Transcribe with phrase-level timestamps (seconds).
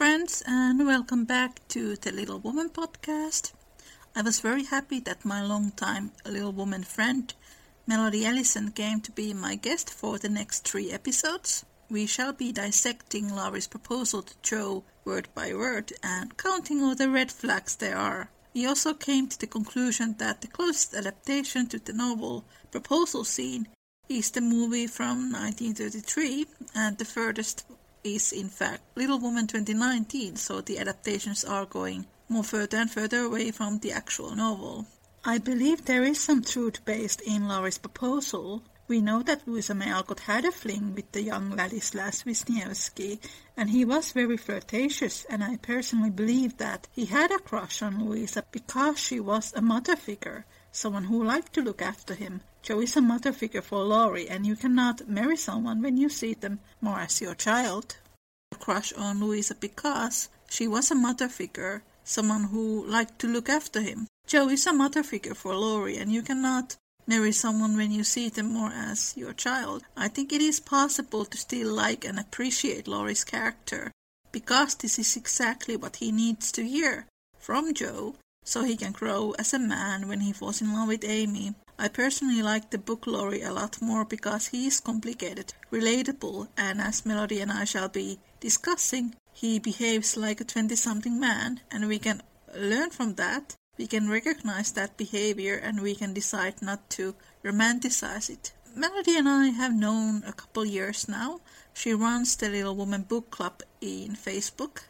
[0.00, 3.52] Friends, and welcome back to the Little Woman podcast.
[4.16, 7.34] I was very happy that my longtime Little Woman friend,
[7.86, 11.66] Melodie Ellison, came to be my guest for the next three episodes.
[11.90, 17.10] We shall be dissecting Laurie's proposal to Jo word by word and counting all the
[17.10, 18.30] red flags there are.
[18.54, 23.68] We also came to the conclusion that the closest adaptation to the novel proposal scene
[24.08, 27.64] is the movie from 1933, and the furthest
[28.02, 33.20] is in fact Little Woman 2019, so the adaptations are going more further and further
[33.20, 34.86] away from the actual novel.
[35.24, 38.62] I believe there is some truth based in Laurie's proposal.
[38.88, 43.18] We know that Louisa May Alcott had a fling with the young Ladislas Wisniewski,
[43.56, 48.04] and he was very flirtatious, and I personally believe that he had a crush on
[48.04, 52.40] Louisa because she was a mother figure, someone who liked to look after him.
[52.62, 56.34] Jo is a mother figure for Laurie, and you cannot marry someone when you see
[56.34, 57.96] them more as your child.
[58.58, 63.80] Crush on Louisa because she was a mother figure, someone who liked to look after
[63.80, 64.06] him.
[64.26, 68.28] Jo is a mother figure for Laurie, and you cannot marry someone when you see
[68.28, 69.82] them more as your child.
[69.96, 73.90] I think it is possible to still like and appreciate Laurie's character
[74.32, 77.06] because this is exactly what he needs to hear
[77.38, 81.04] from Jo so he can grow as a man when he falls in love with
[81.04, 81.54] Amy.
[81.82, 86.78] I personally like the book Laurie a lot more because he is complicated, relatable, and
[86.78, 91.88] as Melodie and I shall be discussing, he behaves like a 20 something man, and
[91.88, 92.22] we can
[92.54, 93.56] learn from that.
[93.78, 98.52] We can recognize that behavior and we can decide not to romanticize it.
[98.76, 101.40] Melodie and I have known a couple years now.
[101.72, 104.82] She runs the Little Woman Book Club in Facebook.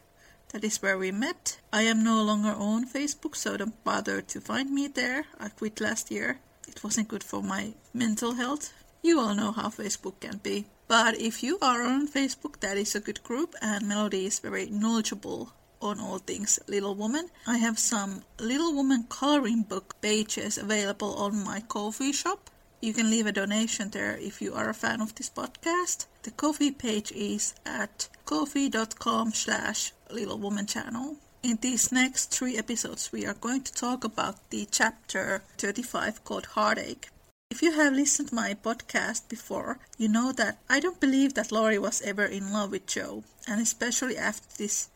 [0.51, 1.61] That is where we met.
[1.71, 5.27] I am no longer on Facebook, so don't bother to find me there.
[5.39, 6.41] I quit last year.
[6.71, 8.71] It wasn't good for my mental health.
[9.03, 10.67] You all know how Facebook can be.
[10.87, 14.67] But if you are on Facebook, that is a good group, and Melodie is very
[14.69, 15.51] knowledgeable
[15.81, 17.27] on all things Little Woman.
[17.45, 22.49] I have some Little Woman coloring book pages available on my Ko-fi shop.
[22.79, 26.05] You can leave a donation there if you are a fan of this podcast.
[26.23, 31.17] The Ko-fi page is at ko-fi.com slash Little Woman channel.
[31.43, 36.45] In these next three episodes, we are going to talk about the chapter 35 called
[36.45, 37.09] Heartache.
[37.49, 41.51] If you have listened to my podcast before, you know that I don't believe that
[41.51, 44.89] Laurie was ever in love with Jo, and especially after this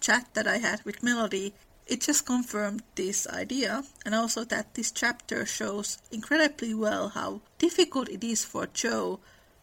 [0.00, 1.54] chat that I had with Melodie,
[1.86, 8.08] it just confirmed this idea, and also that this chapter shows incredibly well how difficult
[8.08, 9.20] it is for Jo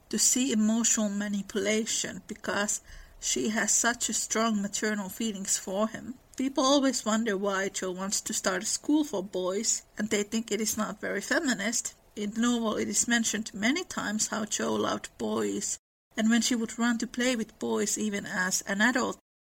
[0.07, 2.79] to see emotional manipulation because
[3.19, 6.13] she has such strong maternal feelings for him.
[6.39, 10.49] People always wonder why Jo wants to start a school for boys, and they think
[10.49, 11.95] it is not very feminist.
[12.15, 15.79] In the novel, it is mentioned many times how Jo loved boys,
[16.15, 19.17] and when she would run to play with boys even as an adult,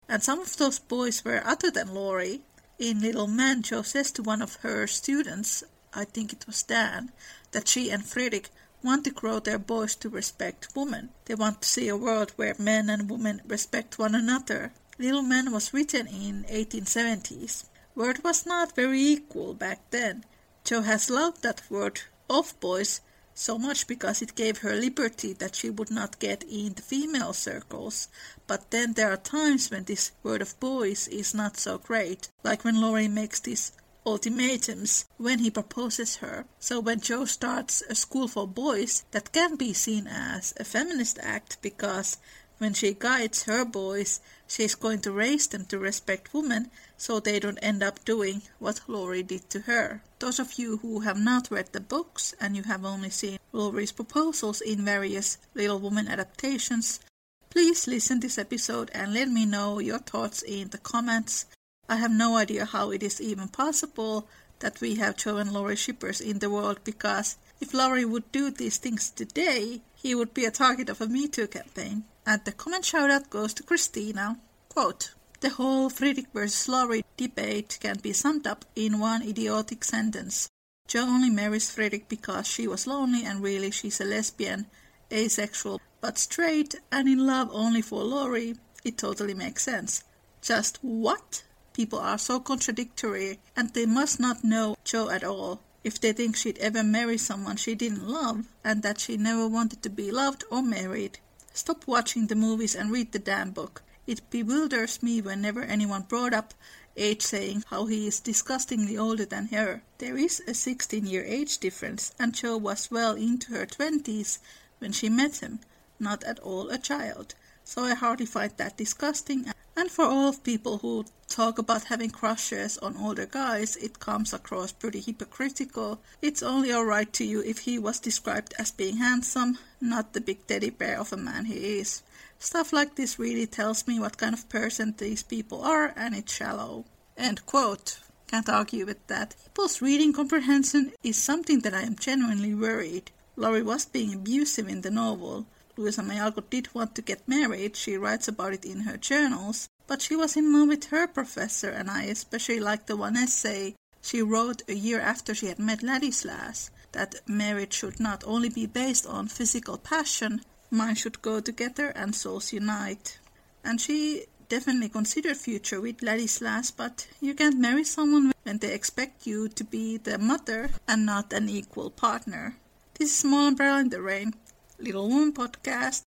[0.08, 2.40] and some of those boys were other than Laurie.
[2.78, 5.62] In Little Man, Jo says to one of her students,
[5.92, 7.12] I think it was Dan,
[7.52, 8.48] that she and Friedrich
[8.82, 11.10] want to grow their boys to respect women.
[11.26, 14.72] They want to see a world where men and women respect one another.
[15.00, 17.64] Little Man was written in 1870s.
[17.94, 20.26] Word was not very equal back then.
[20.62, 23.00] Jo has loved that word of boys
[23.32, 27.32] so much because it gave her liberty that she would not get in the female
[27.32, 28.08] circles.
[28.46, 32.62] But then there are times when this word of boys is not so great, like
[32.62, 33.72] when Laurie makes these
[34.04, 36.44] ultimatums when he proposes her.
[36.58, 41.18] So when Jo starts a school for boys, that can be seen as a feminist
[41.22, 42.18] act because
[42.60, 47.18] when she guides her boys, she is going to raise them to respect women so
[47.18, 50.02] they don't end up doing what Laurie did to her.
[50.18, 53.92] Those of you who have not read the books and you have only seen Laurie's
[53.92, 57.00] proposals in various Little Woman adaptations,
[57.48, 61.46] please listen to this episode and let me know your thoughts in the comments.
[61.88, 64.28] I have no idea how it is even possible
[64.58, 68.76] that we have and Laurie shippers in the world because if Laurie would do these
[68.76, 72.04] things today, he would be a target of a Me Too campaign.
[72.30, 74.38] And the comment shoutout goes to Christina.
[74.68, 80.48] Quote, the whole Friedrich versus Laurie debate can be summed up in one idiotic sentence.
[80.86, 84.66] Jo only marries Friedrich because she was lonely and really she's a lesbian,
[85.12, 88.54] asexual, but straight and in love only for Laurie.
[88.84, 90.04] It totally makes sense.
[90.40, 91.42] Just what?
[91.72, 96.36] People are so contradictory, and they must not know Jo at all if they think
[96.36, 100.44] she'd ever marry someone she didn't love, and that she never wanted to be loved
[100.48, 101.18] or married.
[101.52, 103.82] Stop watching the movies and read the damn book.
[104.06, 106.54] It bewilders me whenever anyone brought up
[106.96, 109.82] age saying how he is disgustingly older than her.
[109.98, 114.38] There is a 16 year age difference, and Jo was well into her 20s
[114.78, 115.60] when she met him,
[115.98, 117.34] not at all a child.
[117.70, 119.46] So I hardly find that disgusting.
[119.76, 124.32] And for all of people who talk about having crushes on older guys, it comes
[124.32, 126.00] across pretty hypocritical.
[126.20, 130.48] It's only alright to you if he was described as being handsome, not the big
[130.48, 132.02] teddy bear of a man he is.
[132.40, 136.34] Stuff like this really tells me what kind of person these people are, and it's
[136.34, 136.86] shallow.
[137.16, 138.00] End quote.
[138.26, 139.36] Can't argue with that.
[139.44, 143.12] People's reading comprehension is something that I am genuinely worried.
[143.36, 145.46] Laurie was being abusive in the novel.
[145.80, 149.70] Louisa May Alcott did want to get married, she writes about it in her journals,
[149.86, 153.74] but she was in love with her professor, and I especially like the one essay
[154.02, 158.66] she wrote a year after she had met Ladislas, that marriage should not only be
[158.66, 163.18] based on physical passion, minds should go together and souls unite.
[163.64, 169.26] And she definitely considered future with Ladislas, but you can't marry someone when they expect
[169.26, 172.56] you to be the mother and not an equal partner.
[172.98, 174.34] This is Small Umbrella in the Rain,
[174.80, 176.04] Little Woman podcast.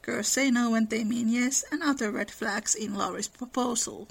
[0.00, 4.08] Girls say no when they mean yes, and other red flags in Laurie's proposal.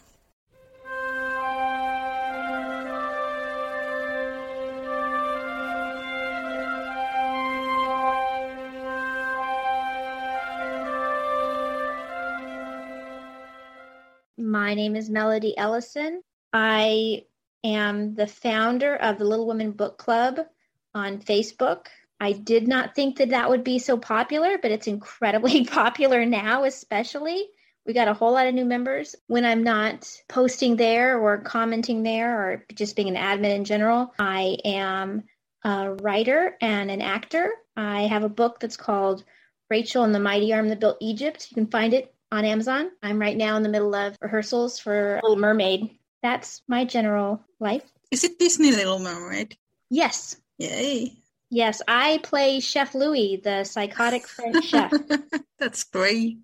[14.37, 16.21] My name is Melodie Ellison.
[16.51, 17.25] I
[17.63, 20.39] am the founder of the Little Women Book Club
[20.93, 21.87] on Facebook.
[22.19, 26.63] I did not think that that would be so popular, but it's incredibly popular now,
[26.63, 27.47] especially.
[27.85, 29.15] We got a whole lot of new members.
[29.27, 34.13] When I'm not posting there or commenting there or just being an admin in general,
[34.17, 35.23] I am
[35.65, 37.51] a writer and an actor.
[37.75, 39.23] I have a book that's called
[39.69, 41.47] Rachel and the Mighty Arm That Built Egypt.
[41.49, 42.91] You can find it on Amazon.
[43.01, 45.89] I'm right now in the middle of rehearsals for Little Mermaid.
[46.21, 47.83] That's my general life.
[48.11, 49.57] Is it Disney Little Mermaid?
[49.89, 50.37] Yes.
[50.57, 51.13] Yay.
[51.53, 54.91] Yes, I play Chef Louis, the psychotic French chef.
[55.59, 56.39] That's great.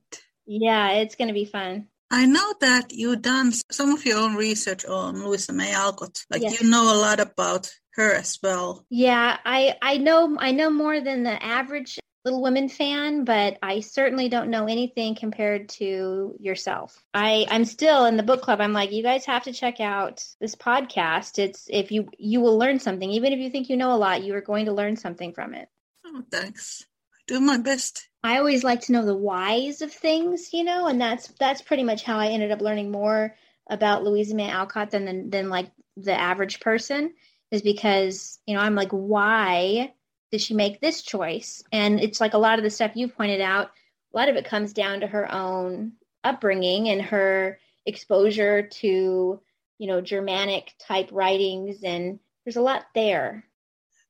[0.46, 1.88] Yeah, it's going to be fun.
[2.12, 6.24] I know that you've done some of your own research on Louisa May Alcott.
[6.30, 6.62] Like Yes.
[6.62, 8.86] you know a lot about her as well.
[8.92, 13.80] Yeah, I I know I know more than the average Little Women fan, but I
[13.80, 17.01] certainly don't know anything compared to yourself.
[17.13, 18.60] I I'm still in the book club.
[18.60, 21.39] I'm like, you guys have to check out this podcast.
[21.39, 24.24] It's if you you will learn something, even if you think you know a lot,
[24.24, 25.69] you are going to learn something from it.
[26.06, 26.86] Oh, thanks.
[27.13, 28.10] I do my best.
[28.22, 31.83] I always like to know the whys of things, you know, and that's that's pretty
[31.83, 33.36] much how I ended up learning more
[33.69, 37.13] about Louisa May Alcott than than, than like the average person
[37.51, 39.94] is because you know I'm like, why
[40.31, 41.64] did she make this choice?
[41.72, 43.72] And it's like a lot of the stuff you pointed out.
[44.14, 45.94] A lot of it comes down to her own
[46.24, 49.40] upbringing and her exposure to
[49.78, 53.46] you know Germanic type writings, and there's a lot there.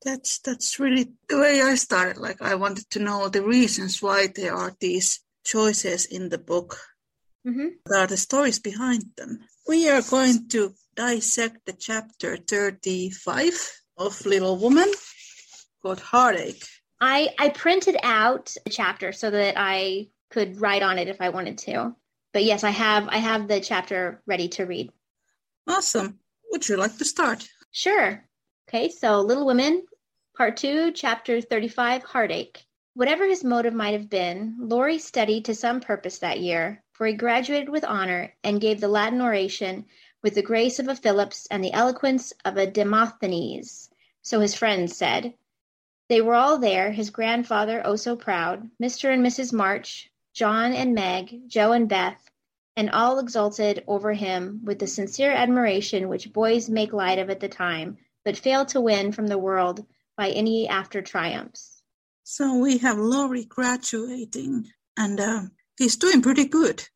[0.04, 2.18] That's that's really the way I started.
[2.18, 6.77] Like I wanted to know the reasons why there are these choices in the book.
[7.45, 9.39] hmm What are the stories behind them?
[9.68, 13.53] We are going to dissect the chapter 35
[13.98, 14.91] of Little Woman
[15.81, 16.63] called Heartache.
[17.01, 21.29] I I printed out a chapter so that I could write on it if I
[21.29, 21.95] wanted to.
[22.33, 24.91] But yes, I have I have the chapter ready to read.
[25.67, 26.19] Awesome.
[26.51, 27.48] Would you like to start?
[27.71, 28.24] Sure.
[28.67, 29.86] Okay, so Little Women,
[30.36, 32.63] Part 2, Chapter 35, Heartache.
[32.93, 37.13] Whatever his motive might have been, Laurie studied to some purpose that year, for he
[37.13, 39.86] graduated with honor and gave the Latin oration
[40.21, 43.89] with the grace of a Phillips and the eloquence of a Demosthenes,
[44.21, 45.33] so his friends said.
[46.10, 49.13] They were all there, his grandfather oh so proud, Mr.
[49.13, 49.54] and Mrs.
[49.54, 52.30] March, John and Meg, Jo and Beth,
[52.75, 57.39] and all exulted over him with the sincere admiration which boys make light of at
[57.39, 59.86] the time, but fail to win from the world
[60.18, 61.84] by any after triumphs.
[62.24, 65.42] So we have Laurie graduating, and uh,
[65.78, 66.88] he's doing pretty good.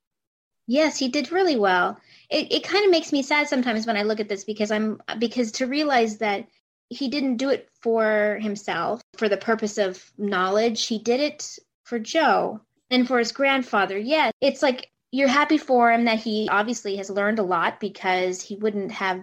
[0.66, 2.00] Yes, he did really well.
[2.30, 5.02] It it kind of makes me sad sometimes when I look at this because I'm
[5.20, 6.48] because to realize that
[6.94, 10.88] he didn't do it for himself for the purpose of knowledge.
[10.88, 13.98] He did it for Jo and for his grandfather.
[13.98, 18.42] Yeah, it's like you're happy for him that he obviously has learned a lot because
[18.42, 19.22] he wouldn't have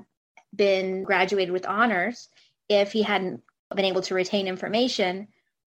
[0.55, 2.29] been graduated with honors
[2.69, 3.43] if he hadn't
[3.75, 5.29] been able to retain information.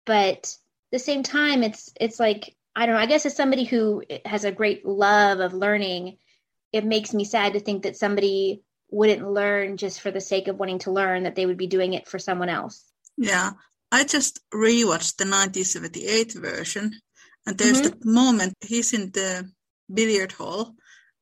[0.05, 0.57] But at
[0.93, 3.00] the same time, it's it's like I don't know.
[3.00, 6.19] I guess as somebody who has a great love of learning,
[6.73, 10.59] it makes me sad to think that somebody wouldn't learn just for the sake of
[10.59, 12.85] wanting to learn that they would be doing it for someone else.
[13.16, 13.52] Yeah.
[13.90, 16.93] I just rewatched the 1978 version
[17.47, 17.99] and there's mm-hmm.
[18.00, 19.49] the moment he's in the
[19.93, 20.75] billiard hall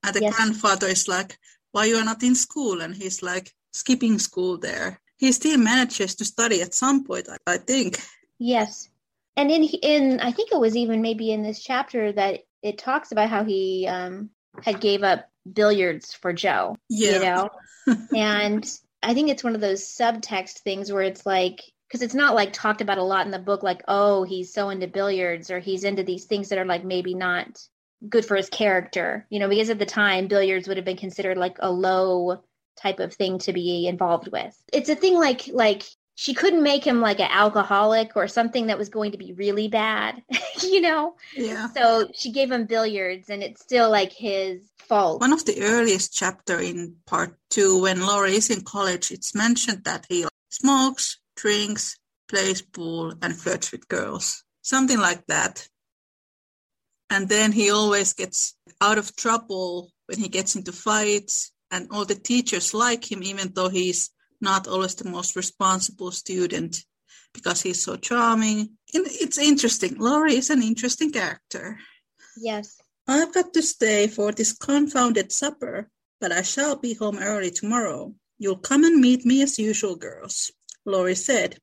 [0.03, 0.37] and the yes.
[0.37, 1.39] grandfather is like,
[1.73, 2.81] why you are not in school?
[2.81, 5.01] And he's like skipping school there.
[5.17, 8.01] He still manages to study at some point, I think.
[8.39, 8.89] Yes.
[9.37, 13.13] And in in I think it was even maybe in this chapter that it talks
[13.13, 14.31] about how he um,
[14.63, 16.77] had gave up billiards for Jo.
[16.89, 17.13] Yeah.
[17.13, 17.51] You know?
[18.17, 22.35] and I think it's one of those subtext things where it's like because it's not
[22.35, 25.61] like talked about a lot in the book like oh he's so into billiards or
[25.61, 27.47] he's into these things that are like maybe not
[28.09, 31.39] good for his character you know because at the time billiards would have been considered
[31.39, 32.43] like a low
[32.81, 36.85] type of thing to be involved with it's a thing like like she couldn't make
[36.85, 40.23] him like an alcoholic or something that was going to be really bad
[40.63, 41.17] you know?
[41.37, 41.69] Yeah.
[41.71, 45.21] So she gave him billiards and it's still like his fault.
[45.21, 49.85] One of the earliest chapter in part two when Laura is in college it's mentioned
[49.85, 54.45] that he smokes drinks plays pool and flirts with girls.
[54.63, 55.69] Something like that.
[57.11, 62.05] And then he always gets out of trouble when he gets into fights and all
[62.05, 64.11] the teachers like him even though he's
[64.45, 66.85] not always the most responsible student
[67.33, 68.71] because he's so charming.
[68.93, 69.97] It's interesting.
[69.99, 71.81] Laurie is an interesting character.
[72.37, 72.77] Yes.
[73.09, 78.15] I've got to stay for this confounded supper, but I shall be home early tomorrow.
[78.39, 80.53] You'll come and meet me as usual, girls,
[80.85, 81.59] Laurie said,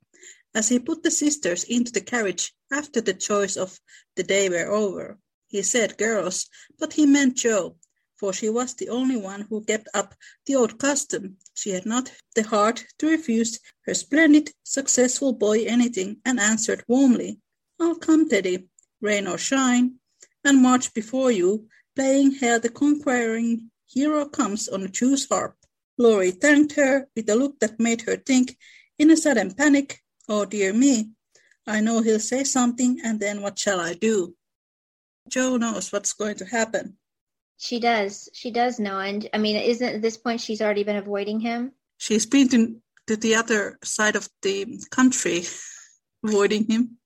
[0.54, 3.80] as he put the sisters into the carriage after the choice of
[4.16, 5.18] the day were over.
[5.48, 6.48] He said girls,
[6.80, 7.76] but he meant Jo,
[8.22, 10.13] for she was the only one who kept up
[10.46, 11.38] the old custom.
[11.56, 17.40] She had not the heart to refuse her splendid, successful boy anything, and answered warmly,
[17.80, 18.68] I'll come, Teddy,
[19.01, 19.96] rain or shine,
[20.46, 25.56] and march before you, playing Hail the Conquering Hero Comes on a Jew's harp.
[25.98, 28.56] Laurie thanked her with a look that made her think,
[29.00, 30.00] in a sudden panic,
[30.30, 31.10] Oh dear me,
[31.66, 34.36] I know he'll say something, and then what shall I do?
[35.28, 36.98] Jo knows what's going to happen.
[37.62, 38.27] She does.
[38.34, 38.98] She does know.
[39.00, 41.74] And I mean, isn't at this point she's already been avoiding him?
[42.00, 42.75] She's been to,
[43.06, 45.44] to the other side of the country,
[46.25, 46.98] avoiding him.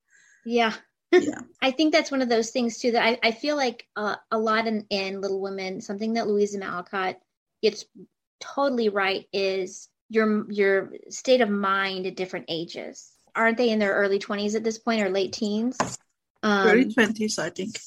[0.45, 0.71] Yeah.
[1.11, 1.41] Yeah.
[1.61, 4.39] I think that's one of those things too that I, I feel like uh, a
[4.39, 7.17] lot in, in Little Women, something that Louisa Alcott
[7.61, 7.83] gets
[8.39, 13.11] totally right is your your state of mind at different ages.
[13.35, 15.77] Aren't they in their early twenties at this point or late teens?
[16.43, 17.77] Um, early twenties, I think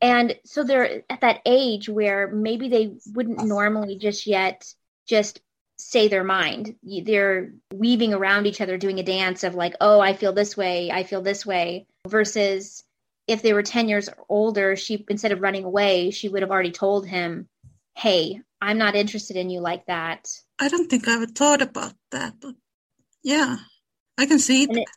[0.00, 4.72] and so they're at that age where maybe they wouldn't normally just yet
[5.06, 5.40] just
[5.78, 6.76] say their mind.
[6.82, 10.90] They're weaving around each other doing a dance of like oh i feel this way
[10.90, 12.82] i feel this way versus
[13.26, 16.72] if they were 10 years older she instead of running away she would have already
[16.72, 17.48] told him
[17.94, 20.28] hey i'm not interested in you like that.
[20.58, 22.54] I don't think i ever thought about that but
[23.22, 23.56] yeah
[24.16, 24.88] i can see it,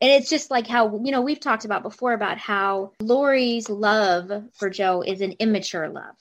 [0.00, 4.30] and it's just like how you know we've talked about before about how Laurie's love
[4.54, 6.16] for Jo is an immature love.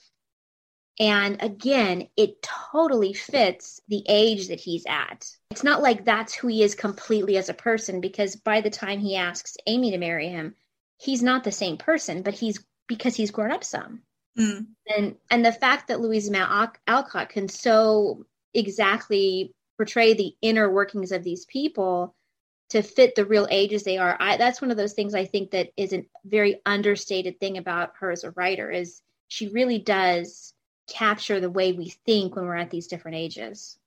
[1.00, 5.29] And again, it totally fits the age that he's at.
[5.50, 9.00] It's not like that's who he is completely as a person because by the time
[9.00, 10.55] he asks Amy to marry him,
[10.98, 14.01] he's not the same person, but he's because he's grown up some.
[14.38, 14.67] Mm.
[14.93, 16.39] And and the fact that Louisa May
[16.88, 22.13] Alcott can so exactly portray the inner workings of these people
[22.69, 24.15] to fit the real ages they are.
[24.19, 27.93] I, that's one of those things I think that is a very understated thing about
[27.99, 30.53] her as a writer is she really does
[30.88, 33.77] capture the way we think when we're at these different ages.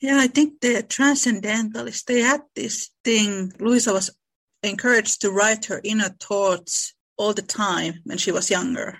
[0.00, 3.52] Yeah, I think the transcendentalists, they had this thing.
[3.58, 4.10] Louisa was
[4.62, 8.98] encouraged to write her inner thoughts all the time when she was younger.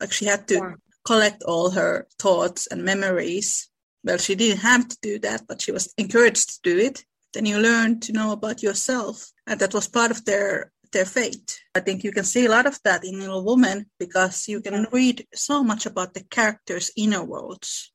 [0.00, 0.72] Like she had to yeah.
[1.04, 3.68] collect all her thoughts and memories.
[4.02, 7.46] Well, she didn't have to do that, but she was encouraged to do it then
[7.46, 11.60] you learn to know about yourself and that was part of their their fate.
[11.74, 14.88] I think you can see a lot of that in little woman because you can
[14.90, 17.92] read so much about the characters inner worlds.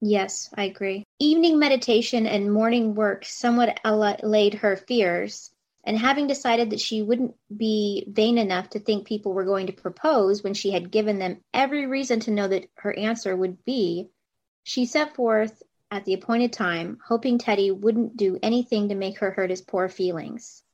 [0.00, 1.04] Yes i agree.
[1.18, 5.50] Evening meditation and morning work somewhat allayed her fears
[5.86, 9.72] and having decided that she wouldn't be vain enough to think people were going to
[9.72, 14.08] propose when she had given them every reason to know that her answer would be
[14.64, 15.62] she set forth
[15.94, 19.88] at the appointed time, hoping Teddy wouldn't do anything to make her hurt his poor
[19.88, 20.64] feelings.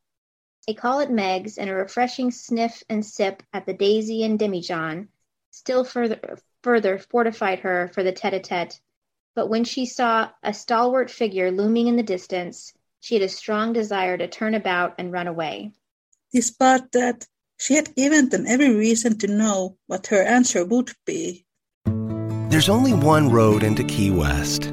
[0.67, 5.09] A call at Meg's and a refreshing sniff and sip at the Daisy and Demijohn
[5.51, 8.81] still further, further fortified her for the tete-a-tete,
[9.35, 13.75] but when she saw a stalwart figure looming in the distance, she had a strong
[13.75, 15.73] desire to turn about and run away.
[16.33, 17.27] Despite that,
[17.59, 21.45] she had given them every reason to know what her answer would be.
[21.85, 24.73] There's only one road into Key West,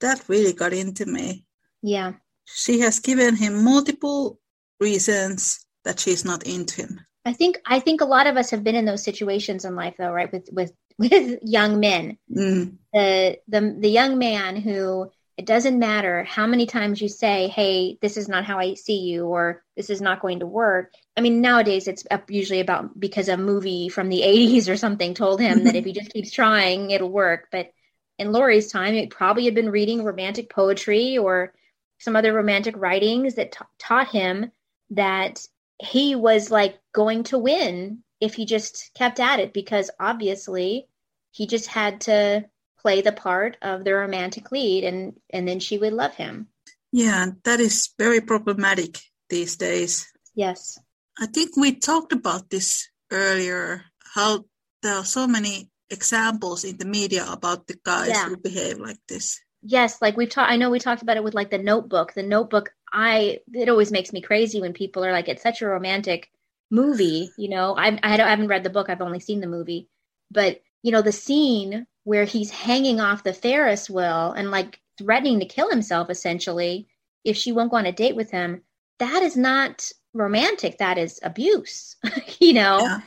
[0.00, 1.44] That really got into me.
[1.82, 2.14] Yeah.
[2.44, 4.38] She has given him multiple
[4.80, 7.00] reasons that she's not into him.
[7.24, 9.94] I think I think a lot of us have been in those situations in life
[9.98, 10.32] though, right?
[10.32, 12.18] With with with young men.
[12.34, 12.76] Mm.
[12.92, 17.98] The the the young man who it doesn't matter how many times you say, "Hey,
[18.00, 21.20] this is not how I see you," or "This is not going to work." I
[21.20, 25.64] mean, nowadays it's usually about because a movie from the '80s or something told him
[25.64, 27.48] that if he just keeps trying, it'll work.
[27.52, 27.70] But
[28.18, 31.52] in Laurie's time, it probably had been reading romantic poetry or
[31.98, 34.50] some other romantic writings that ta- taught him
[34.90, 35.46] that
[35.82, 40.88] he was like going to win if he just kept at it because obviously
[41.32, 42.44] he just had to
[42.78, 46.48] play the part of the romantic lead and and then she would love him
[46.92, 50.06] Yeah, that is very problematic these days.
[50.34, 50.78] yes
[51.18, 54.44] I think we talked about this earlier, how
[54.82, 58.28] there are so many examples in the media about the guys Yeah.
[58.28, 59.40] who behave like this.
[59.62, 62.22] yes like we've talked i know we talked about it with like the notebook the
[62.22, 66.30] notebook i it always makes me crazy when people are like it's such a romantic
[66.70, 69.46] movie you know i i, don't- I haven't read the book i've only seen the
[69.56, 69.88] movie
[70.30, 75.40] but you know the scene where he's hanging off the ferris wheel and like threatening
[75.40, 76.86] to kill himself essentially
[77.24, 78.62] if she won't go on a date with him
[78.98, 81.96] that is not romantic that is abuse
[82.40, 83.00] you know Yeah.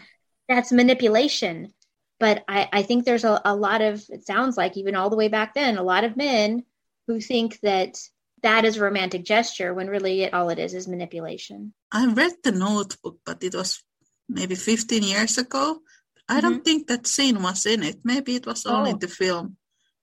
[0.50, 1.74] that's manipulation.
[2.20, 5.16] But I, I think there's a, a lot of, it sounds like even all the
[5.16, 6.64] way back then, a lot of men
[7.08, 7.98] who think that
[8.44, 11.74] that is a romantic gesture when really it, all it is is manipulation.
[11.92, 13.82] I read the notebook, but it was
[14.28, 15.80] maybe 15 years ago.
[16.28, 17.98] I don't think that scene was in it.
[18.04, 18.96] Maybe it was only Mm-hmm.
[18.96, 19.00] Oh.
[19.00, 19.58] the film,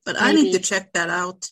[0.05, 1.49] but I need to check that out.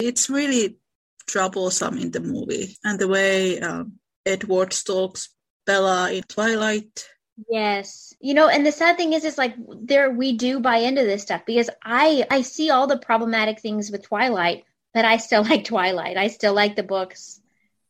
[0.00, 0.78] It's really
[1.26, 2.76] troublesome in the movie.
[2.84, 3.92] And the way um,
[4.24, 5.28] Edward stalks
[5.64, 7.06] Bella in Twilight.
[7.50, 8.14] Yes.
[8.20, 11.22] You know, and the sad thing is, is like there, we do buy into this
[11.22, 15.64] stuff because I, I see all the problematic things with Twilight, but I still like
[15.64, 16.16] Twilight.
[16.16, 17.40] I still like the books.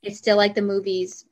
[0.05, 1.25] I still like the movies,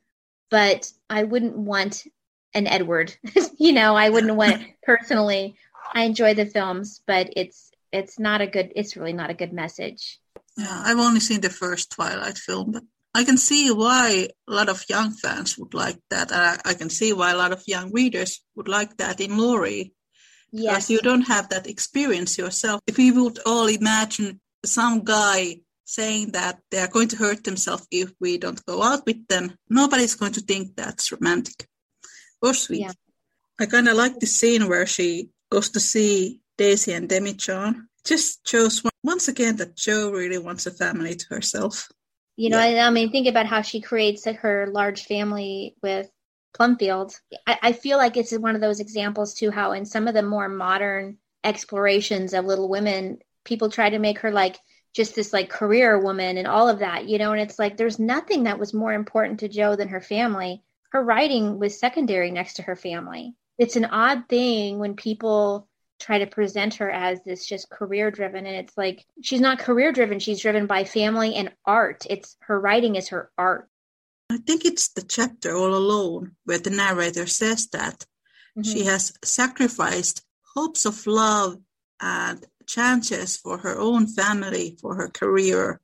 [0.49, 2.05] but I wouldn't want
[2.53, 3.15] an Edward.
[3.57, 5.55] you know, I wouldn't want it personally.
[5.93, 9.53] I enjoy the films, but it's, it's not a good, it's really not a good
[9.53, 10.19] message.
[10.57, 12.83] Yeah, I've only seen the first Twilight film, but
[13.15, 16.31] I can see why a lot of young fans would like that.
[16.31, 19.37] And I, I can see why a lot of young readers would like that in
[19.37, 19.93] Laurie.
[20.51, 20.73] Yes.
[20.73, 22.81] because you don't have that experience yourself.
[22.87, 27.87] If we would all imagine some guy saying that they are going to hurt themselves
[27.89, 31.67] if we don't go out with them, nobody's going to think that's romantic
[32.41, 32.81] or sweet.
[32.81, 32.91] Yeah.
[33.59, 37.87] I kind of like the scene where she goes to see Daisy and Demi-John.
[38.03, 41.89] Just shows once again that Jo really wants a family to herself.
[42.37, 42.83] You know, Yeah.
[42.83, 46.09] I, I mean, think about how she creates her large family with
[46.53, 47.19] Plumfield.
[47.47, 50.23] I, I feel like it's one of those examples too, how in some of the
[50.23, 54.57] more modern explorations of Little Women, people try to make her like
[54.93, 57.99] just this like career woman and all of that, you know, and it's like there's
[57.99, 60.63] nothing that was more important to Jo than her family.
[60.91, 63.35] Her writing was secondary next to her family.
[63.57, 65.67] It's an odd thing when people
[65.99, 69.91] try to present her as this just career driven and it's like she's not career
[69.91, 73.69] driven she's driven by family and art it's her writing is her art
[74.31, 78.05] I think it's the chapter All Alone where the narrator says that
[78.63, 78.85] she Mhm.
[78.85, 80.21] has sacrificed
[80.55, 81.57] hopes of love
[82.01, 85.79] and chances for her own family, for her career,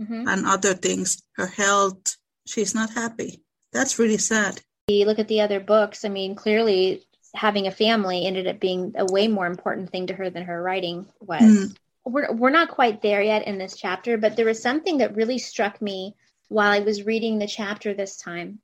[0.00, 0.26] Mhm.
[0.28, 2.16] and other things, her health.
[2.46, 3.42] She's not happy.
[3.72, 4.60] That's really sad.
[4.88, 7.02] you look at the other books i mean clearly
[7.34, 10.62] having a family ended up being a way more important thing to her than her
[10.62, 11.76] writing was Mm.
[12.04, 15.38] we're, we're not quite there yet in this chapter but there was something that really
[15.38, 16.14] struck me
[16.48, 18.60] while i was reading the chapter this time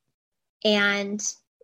[0.65, 1.21] and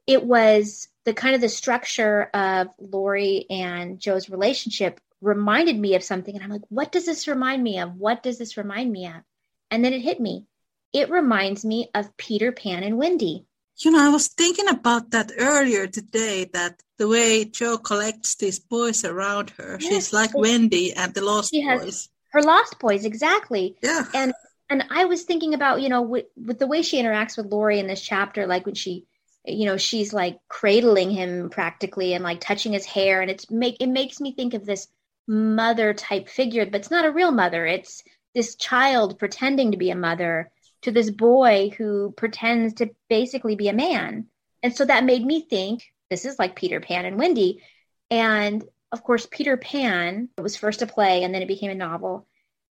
[0.07, 6.05] it was the kind of the structure of laurie and jo's relationship reminded me of
[6.05, 6.35] something.
[6.35, 7.97] And I'm like, what does this remind me of?
[7.97, 9.23] What does this remind me of?
[9.71, 10.47] And then it hit me.
[10.93, 13.45] It reminds me of Peter Pan and Wendy.
[13.79, 18.59] You know, I was thinking about that earlier today that the way Jo collects these
[18.59, 19.89] boys around her, yes.
[19.89, 22.09] she's like Wendy and the Lost Boys.
[22.33, 23.77] Her Lost Boys, exactly.
[23.83, 24.05] Yeah.
[24.15, 24.35] And
[24.71, 27.79] and I was thinking about, you know, with, with the way she interacts with Laurie
[27.79, 29.07] in this chapter, like when she,
[29.47, 33.77] you know, she's like cradling him practically and like touching his hair, and it's make
[33.81, 34.89] it makes me think of this
[35.27, 37.65] mother type figure, but it's not a real mother.
[37.65, 38.03] It's
[38.35, 40.51] this child pretending to be a mother
[40.83, 44.27] to this boy who pretends to basically be a man.
[44.63, 47.63] And so that made me think this is like Peter Pan and Wendy.
[48.11, 52.27] And of course, Peter Pan was first a play and then it became a novel,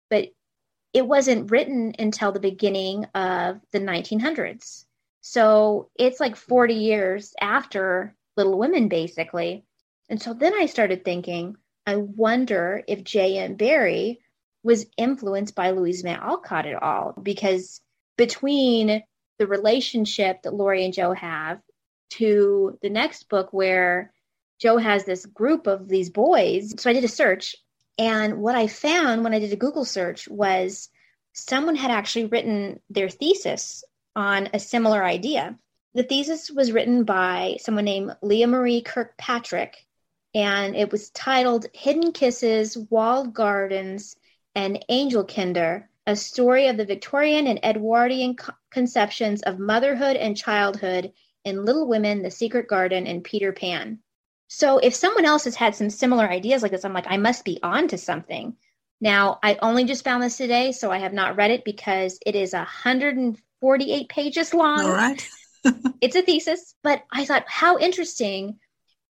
[0.10, 0.30] but
[0.94, 4.86] it wasn't written until the beginning of the 1900s.
[5.20, 9.66] So it's like 40 years after Little Women, basically.
[10.10, 13.56] And so then I started thinking, I wonder if J.M.
[13.56, 14.20] Barrie
[14.64, 17.82] was influenced by Louise May Alcott at all, because
[18.18, 19.04] between
[19.38, 21.60] the relationship that Laurie and Jo have
[22.12, 24.14] to the next book where
[24.60, 26.74] Jo has this group of these boys.
[26.78, 27.56] So I did a search,
[27.98, 30.90] and what I found when I did a Google search was
[31.34, 33.84] someone had actually written their thesis
[34.16, 35.58] on a similar idea.
[35.94, 39.86] The thesis was written by someone named Leah Marie Kirkpatrick,
[40.34, 44.16] and it was titled Hidden Kisses, Walled Gardens,
[44.56, 48.36] and Angel Kinder a story of the Victorian and Edwardian
[48.70, 51.12] conceptions of motherhood and childhood
[51.46, 54.00] in Little Women, The Secret Garden, and Peter Pan.
[54.48, 57.46] So if someone else has had some similar ideas like this, I'm like, I must
[57.46, 58.56] be on to something.
[59.02, 62.36] Now, I only just found this today, so I have not read it because it
[62.36, 64.86] is 148 pages long.
[64.86, 65.30] All right.
[66.02, 68.60] it's a thesis, but I thought how interesting,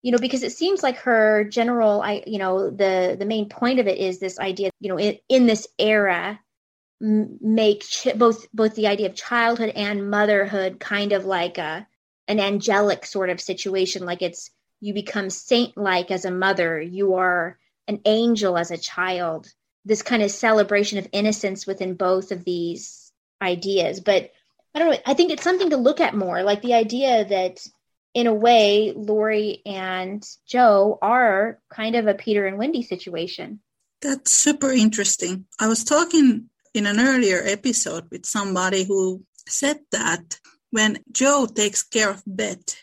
[0.03, 3.81] you know, because it seems like her general, I, you know, the the main point
[3.81, 6.41] of it is this idea, you know, in, in this era,
[7.01, 11.87] make ch- both both the idea of childhood and motherhood kind of like a
[12.29, 17.15] an angelic sort of situation like it's you become saint like as a mother you
[17.15, 19.53] are an angel as a child
[19.85, 24.01] this kind of celebration of innocence within both of these ideas.
[24.01, 24.31] But
[24.75, 27.65] i don't know i think it's something to look at more like the idea that
[28.13, 33.61] in a way laurie and jo are kind of a peter and wendy situation.
[34.03, 35.47] That's super interesting.
[35.59, 40.41] I was talking in an earlier episode with somebody who said that
[40.75, 42.77] when Jo takes care of Bet,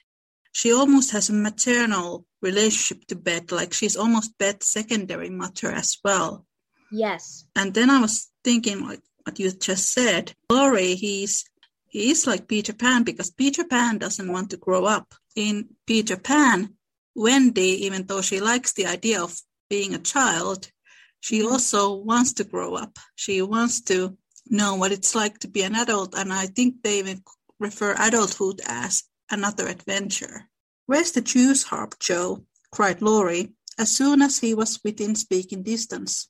[0.54, 5.98] she almost has a maternal relationship to Bet, like she's almost Bet's secondary mother as
[6.02, 6.46] well.
[6.90, 7.46] Yes.
[7.54, 11.44] And then I was thinking, like what you just said, Laurie, he's
[11.90, 15.14] he is like Peter Pan because Peter Pan doesn't want to grow up.
[15.36, 16.76] In Peter Pan,
[17.14, 19.38] Wendy, even though she likes the idea of
[19.70, 20.72] being a child,
[21.20, 21.52] she mm-hmm.
[21.52, 22.98] also wants to grow up.
[23.16, 26.16] She wants to know what it's like to be an adult.
[26.16, 27.22] And I think they even
[27.62, 30.50] refer adulthood as another adventure.
[30.86, 32.46] Where's the Jew's harp, Jo?
[32.72, 36.28] cried Laurie as soon as he was within speaking distance.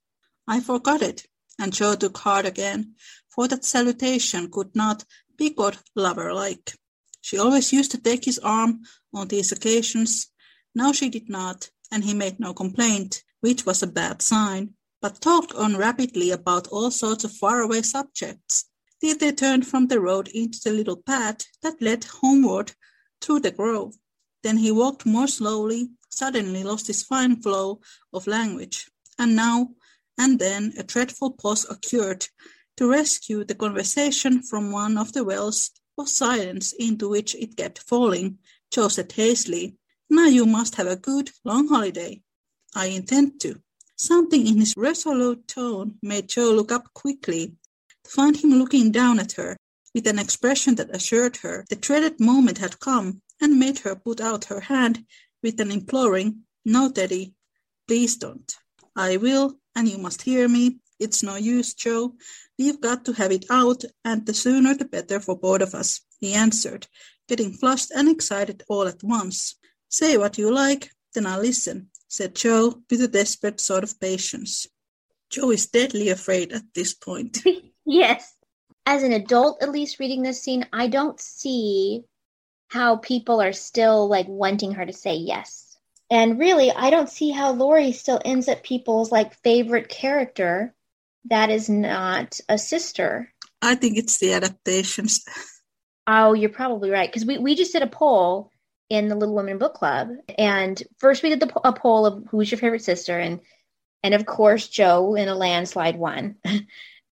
[0.47, 1.25] I forgot it,
[1.59, 2.95] and Jo took heart again,
[3.29, 5.03] for that salutation could not
[5.37, 6.75] be God lover like.
[7.21, 8.81] She always used to take his arm
[9.13, 10.27] on these occasions.
[10.75, 15.19] Now she did not, and he made no complaint, which was a bad sign but
[15.19, 18.65] talked on rapidly about all sorts of faraway subjects,
[19.01, 22.71] till they turned from the road into the little path that led homeward
[23.19, 23.95] through the grove.
[24.43, 27.81] Then he walked more slowly, suddenly lost his fine flow
[28.13, 29.71] of language, and now
[30.17, 32.27] and then a dreadful pause occurred
[32.77, 37.79] to rescue the conversation from one of the wells of silence into which it kept
[37.79, 38.37] falling.
[38.71, 39.75] Jo said hastily,
[40.09, 42.21] Now you must have a good long holiday.
[42.75, 43.61] I intend to,
[44.01, 47.55] Something in his resolute tone made Jo look up quickly
[48.11, 49.55] to find him looking down at her
[49.93, 54.19] with an expression that assured her the dreaded moment had come and made her put
[54.21, 55.05] out her hand
[55.43, 57.33] with an imploring, No, Teddy,
[57.87, 58.53] please don't.
[58.95, 60.79] I will, and you must hear me.
[60.99, 62.13] It's no use, Jo.
[62.59, 66.01] We've got to have it out, and the sooner the better for both of us,
[66.19, 66.87] he answered,
[67.27, 69.55] getting flushed and excited all at once.
[69.89, 74.67] Say what you like, then I'll listen said Jo with a desperate sort of patience.
[75.29, 77.39] Jo is deadly afraid at this point.
[77.91, 78.33] yes.
[78.85, 82.03] As an adult, at least reading this scene, I don't see
[82.69, 85.77] how people are still like wanting her to say yes.
[86.09, 90.73] And really, I don't see how Laurie still ends up people's like favorite character
[91.29, 93.31] that is not a sister.
[93.61, 95.23] I think it's the adaptations.
[96.07, 97.07] Oh, you're probably right.
[97.07, 98.51] Because we, we just did a poll
[98.89, 100.09] in the Little Women Book Club.
[100.37, 103.39] And first we did the, a poll of who's your favorite sister, and
[104.03, 106.37] And of course, Jo in a landslide won.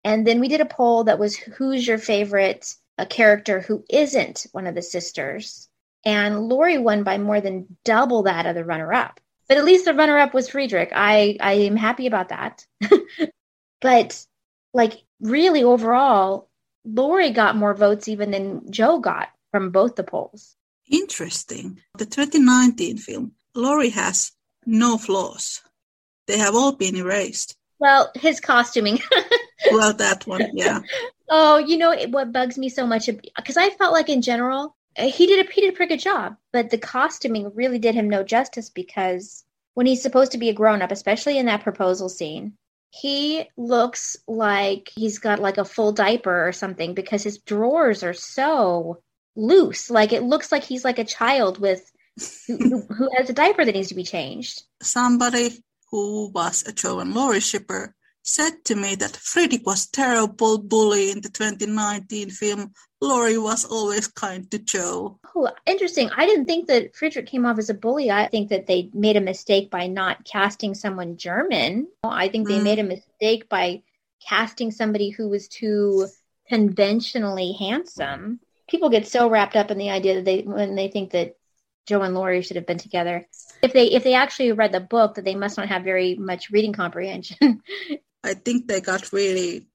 [0.05, 4.45] and then we did a poll that was who's your favorite a character who isn't
[4.51, 5.67] one of the sisters?
[6.05, 9.19] And Laurie won by more than double that of the runner up.
[9.49, 10.91] But at least the runner up was Friedrich.
[10.93, 12.65] I, I am happy about that.
[13.81, 14.25] but
[14.75, 16.49] like really overall,
[16.85, 20.55] Laurie got more votes even than Jo got from both the polls.
[20.87, 21.81] Interesting.
[21.97, 24.33] The 2019 film, Laurie has
[24.67, 25.61] no flaws.
[26.27, 27.57] They have all been erased.
[27.79, 28.99] Well, his costuming.
[29.71, 30.81] well, that one, yeah.
[31.29, 35.09] Oh, you know what bugs me so much because I felt like in general uh,
[35.09, 38.09] he did a he did a pretty good job, but the costuming really did him
[38.09, 42.09] no justice because when he's supposed to be a grown up, especially in that proposal
[42.09, 42.53] scene,
[42.91, 48.13] he looks like he's got like a full diaper or something because his drawers are
[48.13, 49.01] so
[49.35, 49.89] loose.
[49.89, 51.91] Like it looks like he's like a child with
[52.47, 54.63] who, who has a diaper that needs to be changed.
[54.81, 57.95] Somebody who was a Jo and Laurie shipper
[58.25, 62.73] said to me that Friedrich was terrible bully in the 2019 film.
[62.99, 65.19] Laurie was always kind to Jo.
[65.35, 66.09] Oh, interesting.
[66.17, 68.09] I didn't think that Friedrich came off as a bully.
[68.09, 71.87] I think that they made a mistake by not casting someone German.
[72.03, 72.63] I think they mm.
[72.63, 73.83] made a mistake by
[74.27, 76.07] casting somebody who was too
[76.47, 78.39] conventionally handsome.
[78.67, 81.35] People get so wrapped up in the idea that they when they think that
[81.85, 83.27] Jo and Laurie should have been together.
[83.61, 86.49] If they if they actually read the book, that they must not have very much
[86.49, 87.61] reading comprehension.
[88.23, 89.67] I think they got really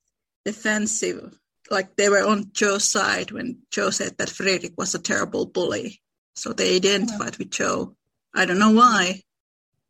[0.45, 1.39] defensive.
[1.71, 6.01] Like they were on Jo's side when Jo said that Frederick was a terrible bully.
[6.35, 7.97] So they identified with Jo.
[8.35, 9.23] I don't know why.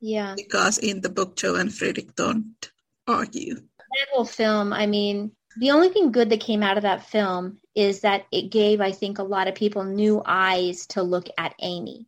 [0.01, 0.35] Yeah.
[0.37, 2.71] Because in the book, Jo and Frederick don't
[3.07, 3.55] argue.
[3.55, 7.59] That whole film, I mean, the only thing good that came out of that film
[7.75, 11.55] is that it gave, I think, a lot of people new eyes to look at
[11.61, 12.07] Amy.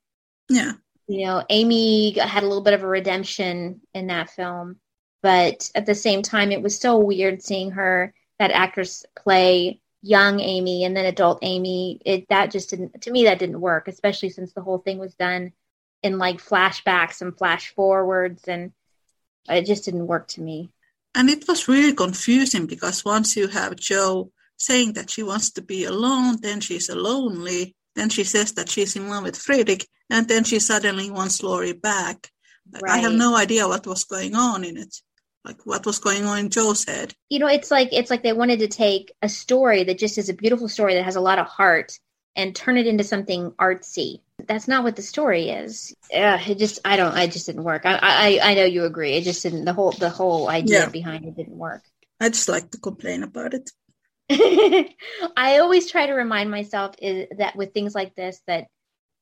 [0.55, 0.73] Yeah.
[1.09, 4.81] You know, Amy had a little bit of a redemption in that film
[5.23, 10.41] but at the same time, it was so weird seeing her, that actress, play young
[10.41, 12.01] Amy and then adult Amy.
[12.05, 15.15] It that just didn't to me that didn't work, especially since the whole thing was
[15.15, 15.53] done
[16.03, 18.73] in like flashbacks and flash forwards, and
[19.49, 20.71] it just didn't work to me.
[21.15, 25.63] And it was really confusing because once you have Jo saying that she wants to
[25.63, 27.77] be alone, then she's lonely.
[27.95, 31.73] Then she says that she's in love with Friedrich, and then she suddenly wants Laurie
[31.73, 32.31] back.
[32.71, 32.93] Right.
[32.93, 34.95] I have no idea what was going on in it
[35.45, 37.15] like what was going on in Jo's head.
[37.29, 40.29] You know, it's like it's like they wanted to take a story that just is
[40.29, 41.99] a beautiful story that has a lot of heart
[42.37, 44.21] and turn it into something artsy.
[44.47, 45.95] That's not what the story is.
[46.15, 47.83] Uh, it just I don't I just didn't work.
[47.85, 49.15] I, I I know you agree.
[49.15, 50.89] It just didn't the whole the whole idea yeah.
[50.89, 51.83] behind it didn't work.
[52.21, 53.71] I just like to complain about it.
[55.37, 58.69] I always try to remind myself is that with things like this that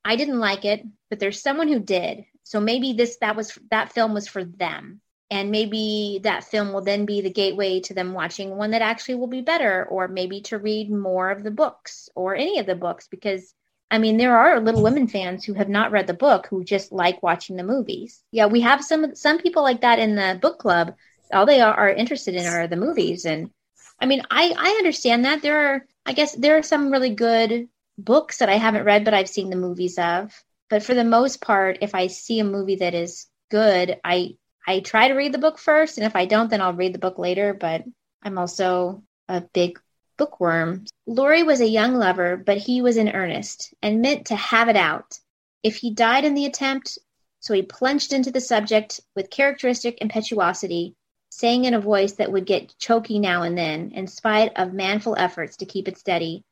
[0.04, 2.24] I didn't like it, but there's someone who did.
[2.42, 5.00] So maybe this that was that film was for them.
[5.30, 9.14] And maybe that film will then be the gateway to them watching one that actually
[9.14, 12.74] will be better or maybe to read more of the books or any of the
[12.74, 13.54] books because
[13.92, 16.90] i mean there are little women fans who have not read the book who just
[16.90, 18.20] like watching the movies.
[18.32, 20.94] Yeah we have some some people like that in the book club.
[21.32, 23.24] All they are, are interested in are the movies.
[23.24, 23.50] And
[24.00, 25.42] i mean i i understand that.
[25.42, 29.14] There are i guess there are some really good books that i haven't read but
[29.14, 30.32] i've seen the movies of
[30.68, 34.34] but for the most part if i see a movie that is good i
[34.66, 36.98] I try to read the book first, and if I don't, then I'll read the
[36.98, 37.54] book later.
[37.54, 37.84] But
[38.22, 39.80] I'm also a big
[40.16, 40.84] bookworm.
[41.06, 44.76] Laurie was a young lover, but he was in earnest and meant to have it
[44.76, 45.18] out.
[45.62, 46.98] If he died in the attempt,
[47.40, 50.94] so he plunged into the subject with characteristic impetuosity,
[51.30, 55.16] saying in a voice that would get choky now and then, in spite of manful
[55.16, 56.44] efforts to keep it steady,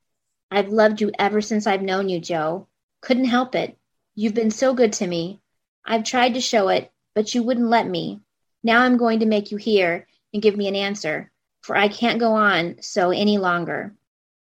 [0.50, 2.66] I've loved you ever since I've known you, Jo.
[3.00, 3.76] Couldn't help it.
[4.14, 5.40] You've been so good to me.
[5.84, 8.20] I've tried to show it, but you wouldn't let me.
[8.62, 11.30] Now I'm going to make you hear and give me an answer,
[11.61, 13.94] for I can't go on so any longer.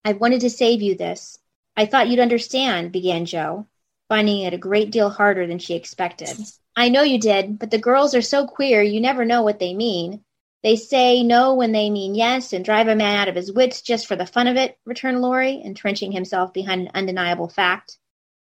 [0.04, 1.38] I've wanted to save you this.
[1.76, 3.66] I thought you'd understand, began Jo,
[4.08, 6.30] finding it a great deal harder than she expected.
[6.76, 9.74] I know you did, but the girls are so queer you never know what they
[9.74, 10.22] mean.
[10.62, 13.82] They say no when they mean yes and drive a man out of his wits
[13.82, 17.98] just for the fun of it, returned Laurie, entrenching himself behind an undeniable fact.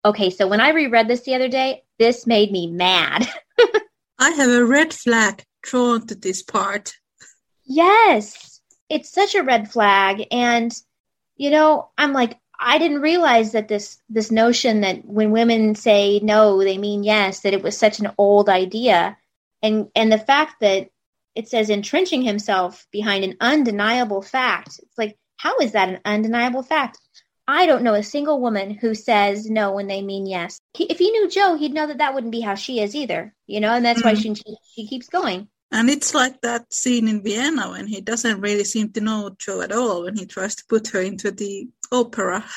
[0.04, 3.28] Okay, so when I reread this the other day, this made me mad.
[4.18, 6.94] I have a red flag drawn to this part.
[7.64, 10.26] Yes, it's such a red flag.
[10.30, 10.72] And,
[11.36, 16.18] you know, I'm like, I didn't realize that this this notion that when women say
[16.22, 19.16] no, they mean yes, that it was such an old idea.
[19.62, 20.88] And and the fact that
[21.38, 24.80] it says entrenching himself behind an undeniable fact.
[24.82, 26.98] It's like, how is that an undeniable fact?
[27.46, 30.60] I don't know a single woman who says no when they mean yes.
[30.76, 33.60] If he knew Jo, he'd know that that wouldn't be how she is either, you
[33.60, 34.08] know, and that's mm-hmm.
[34.08, 34.34] why she,
[34.74, 35.46] she keeps going.
[35.70, 39.60] And it's like that scene in Vienna when he doesn't really seem to know Jo
[39.60, 42.44] at all when he tries to put her into the opera.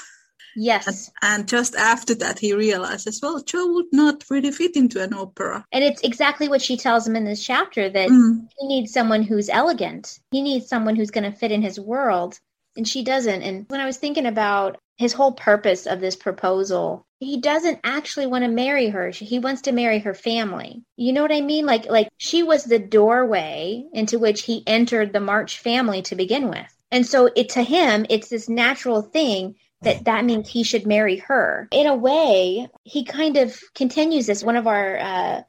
[0.56, 1.12] Yes.
[1.22, 5.14] And, and, just after that, he realizes, well, Jo would not really fit into an
[5.14, 5.66] opera.
[5.72, 8.48] And it's exactly what she tells him in this chapter that mm.
[8.60, 10.20] he needs someone who's elegant.
[10.32, 12.40] He needs someone who's going to fit in his world.
[12.78, 13.42] And she doesn't.
[13.42, 18.28] And when I was thinking about his whole purpose of this proposal, he doesn't actually
[18.28, 19.10] want to marry her.
[19.10, 20.84] He wants to marry her family.
[20.96, 21.66] You know what I mean?
[21.66, 26.50] Like, like she was the doorway into which he entered the March family to begin
[26.50, 26.78] with.
[26.92, 31.18] And so it to him, it's this natural thing that that means he should marry
[31.18, 31.68] her.
[31.72, 34.44] In a way, he kind of continues this.
[34.44, 35.42] One of our uh,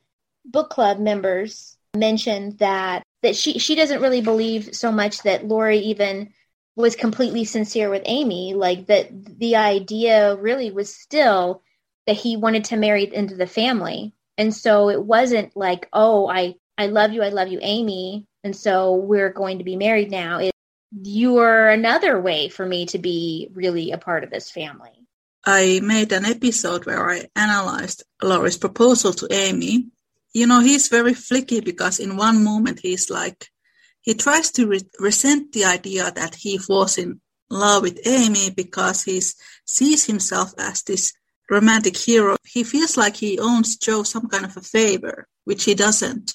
[0.44, 5.78] book club members mentioned that that she she doesn't really believe so much that Laurie
[5.78, 6.32] even
[6.74, 8.54] was completely sincere with Amy.
[8.54, 11.62] Like that, the idea really was still
[12.06, 16.56] that he wanted to marry into the family, and so it wasn't like, oh, I
[16.78, 20.38] I love you, I love you, Amy, and so we're going to be married now.
[20.38, 20.51] It
[21.00, 24.90] you are another way for me to be really a part of this family.
[25.44, 29.88] I made an episode where I analyzed Laurie's proposal to Amy.
[30.32, 33.48] You know, he's very flicky because in one moment he's like,
[34.02, 39.02] he tries to re- resent the idea that he was in love with Amy because
[39.02, 39.20] he
[39.64, 41.12] sees himself as this
[41.50, 42.36] romantic hero.
[42.44, 46.34] He feels like he owes Jo some kind of a favor, which he doesn't.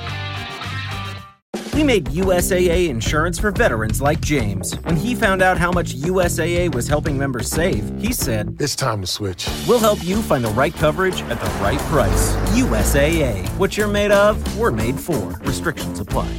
[1.73, 4.73] We made USAA insurance for veterans like James.
[4.83, 8.99] When he found out how much USAA was helping members save, he said, It's time
[9.01, 9.47] to switch.
[9.67, 12.33] We'll help you find the right coverage at the right price.
[12.55, 13.47] USAA.
[13.57, 15.29] What you're made of, we're made for.
[15.43, 16.29] Restrictions apply.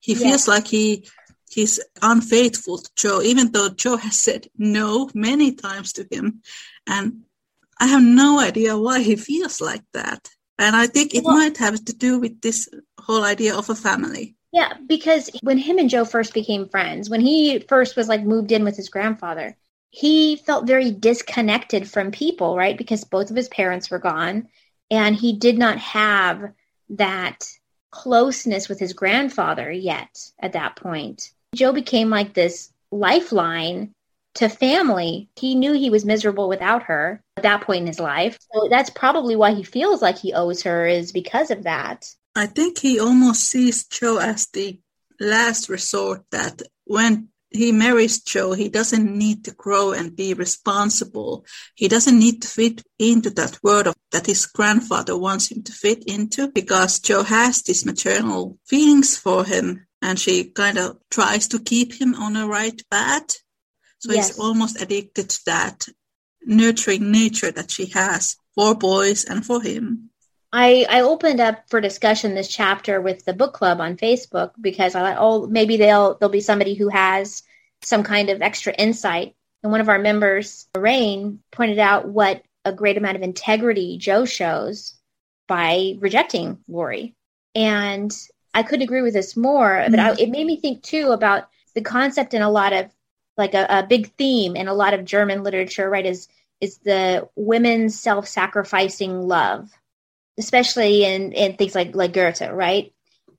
[0.00, 1.08] He feels like he
[1.48, 6.42] he's unfaithful to Jo, even though Jo has said no many times to him.
[6.86, 7.22] And
[7.80, 10.28] I have no idea why he feels like that.
[10.58, 12.68] And I think it well, might have to do with this
[13.00, 14.33] whole idea of a family.
[14.54, 18.52] Yeah, because when him and Jo first became friends, when he first was like moved
[18.52, 19.56] in with his grandfather,
[19.90, 22.78] he felt very disconnected from people, right?
[22.78, 24.46] Because both of his parents were gone
[24.92, 26.52] and he did not have
[26.90, 27.50] that
[27.90, 31.32] closeness with his grandfather yet at that point.
[31.56, 33.90] Jo became like this lifeline
[34.34, 35.28] to family.
[35.34, 38.38] He knew he was miserable without her at that point in his life.
[38.52, 42.14] So that's probably why he feels like he owes her is because of that.
[42.34, 44.80] I think he almost sees Jo as the
[45.20, 51.46] last resort that when he marries Jo, he doesn't need to grow and be responsible.
[51.76, 55.72] He doesn't need to fit into that world of, that his grandfather wants him to
[55.72, 61.46] fit into because Jo has these maternal feelings for him and she kind of tries
[61.48, 63.30] to keep him on the right path.
[64.00, 64.28] So yes.
[64.28, 65.86] he's almost addicted to that
[66.44, 70.10] nurturing nature that she has for boys and for him.
[70.56, 74.94] I, I opened up for discussion this chapter with the book club on Facebook because
[74.94, 77.42] I thought, oh, maybe they'll there'll be somebody who has
[77.82, 79.34] some kind of extra insight.
[79.64, 84.24] And one of our members, Lorraine, pointed out what a great amount of integrity Jo
[84.26, 84.94] shows
[85.48, 87.16] by rejecting Laurie.
[87.56, 88.16] And
[88.54, 90.20] I couldn't agree with this more, but I, mm-hmm.
[90.20, 92.92] it made me think too about the concept in a lot of
[93.36, 96.06] like a, a big theme in a lot of German literature, right?
[96.06, 96.28] Is
[96.60, 99.68] is the women's self-sacrificing love
[100.38, 102.92] especially in, in things like, like Goethe, right?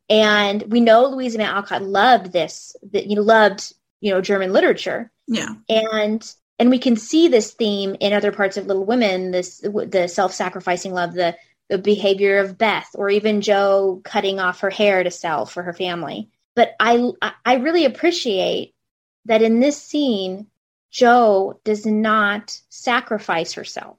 [0.10, 4.54] And we know Louisa May Alcott loved this, that you know, loved, you know, German
[4.54, 5.12] literature.
[5.28, 5.56] Yeah.
[5.68, 10.08] And and we can see this theme in other parts of Little Women, this the
[10.08, 11.36] self-sacrificing love, the
[11.70, 15.74] the behavior of Beth, or even Jo cutting off her hair to sell for her
[15.74, 16.30] family.
[16.56, 17.12] But I
[17.44, 18.76] I really appreciate
[19.26, 20.48] that in this scene,
[20.92, 23.98] Jo does not sacrifice herself.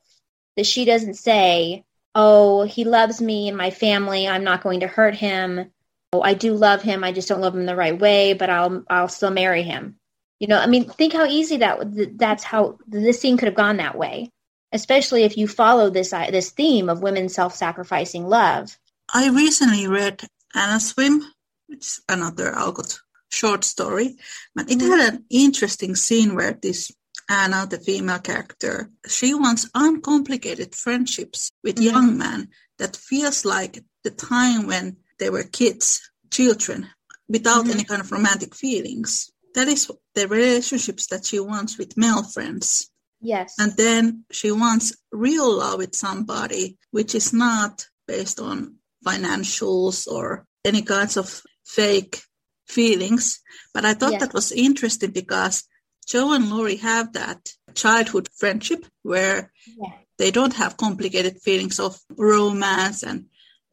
[0.56, 1.84] That she doesn't say,
[2.16, 4.26] oh, he loves me and my family.
[4.26, 5.70] I'm not going to hurt him.
[6.12, 7.04] Oh, I do love him.
[7.04, 9.96] I just don't love him the right way, but I'll I'll still marry him.
[10.40, 13.76] You know, I mean, think how easy that that's how this scene could have gone
[13.76, 14.30] that way,
[14.72, 18.78] especially if you follow this uh, this theme of women self-sacrificing love.
[19.12, 20.22] I recently read
[20.54, 21.22] Anna's Whim,
[21.68, 22.98] which is another Alcott
[23.28, 24.16] short story,
[24.54, 26.90] but it had an interesting scene where this
[27.28, 31.84] Anna, the female character, she wants uncomplicated friendships with mm-hmm.
[31.84, 32.48] young men
[32.78, 36.88] that feels like the time when they were kids, children,
[37.28, 37.72] without mm-hmm.
[37.72, 39.30] any kind of romantic feelings.
[39.54, 42.90] That is the relationships that she wants with male friends.
[43.20, 43.54] Yes.
[43.58, 50.46] And then she wants real love with somebody, which is not based on financials or
[50.64, 52.22] any kinds of fake
[52.68, 53.40] feelings.
[53.72, 54.18] But I thought Yeah.
[54.18, 55.64] that was interesting because
[56.06, 59.92] Jo and Laurie have that childhood friendship where Yeah.
[60.18, 63.26] they don't have complicated feelings of romance and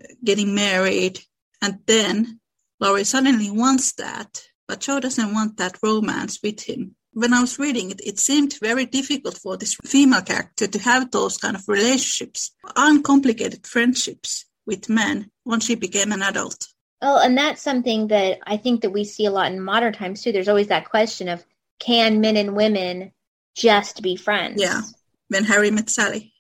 [0.04, 1.20] uh, getting married.
[1.62, 2.40] And then
[2.80, 6.96] Laurie suddenly wants that, but Jo doesn't want that romance with him.
[7.14, 11.12] When I was reading it, it seemed very difficult for this female character to have
[11.12, 16.68] those kind of relationships, uncomplicated friendships with men once she became an adult.
[17.02, 20.24] Oh, and that's something that I think that we see a lot in modern times
[20.24, 20.32] too.
[20.32, 21.46] There's always that question of
[21.80, 23.12] can men and women
[23.56, 24.62] just be friends?
[24.62, 24.82] Yeah.
[25.30, 26.34] When Harry met Sally.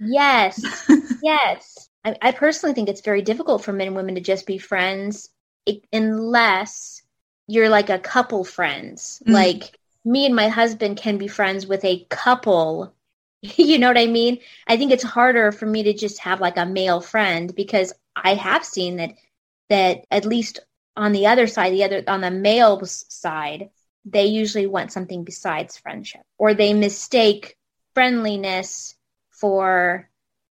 [0.00, 0.62] Yes.
[1.22, 1.88] yes.
[2.04, 5.30] I, I personally think it's very difficult for men and women to just be friends
[5.68, 7.02] i- unless
[7.46, 9.22] you're like a couple friends.
[9.26, 9.32] Mm.
[9.32, 12.94] Like me and my husband can be friends with a couple.
[13.42, 14.38] you know what I mean?
[14.66, 18.34] I think it's harder for me to just have like a male friend because I
[18.34, 19.10] have seen that
[19.68, 20.60] that at least
[20.96, 23.70] on the other side, the other on the male's side,
[24.10, 27.56] they usually want something besides friendship or they mistake
[27.94, 28.96] friendliness
[29.30, 30.08] for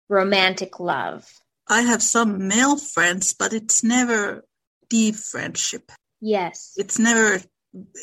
[0.09, 1.29] romantic love.
[1.67, 4.45] I have some male friends, but it's never
[4.89, 5.91] deep friendship.
[6.21, 6.73] Yes.
[6.77, 7.39] It's never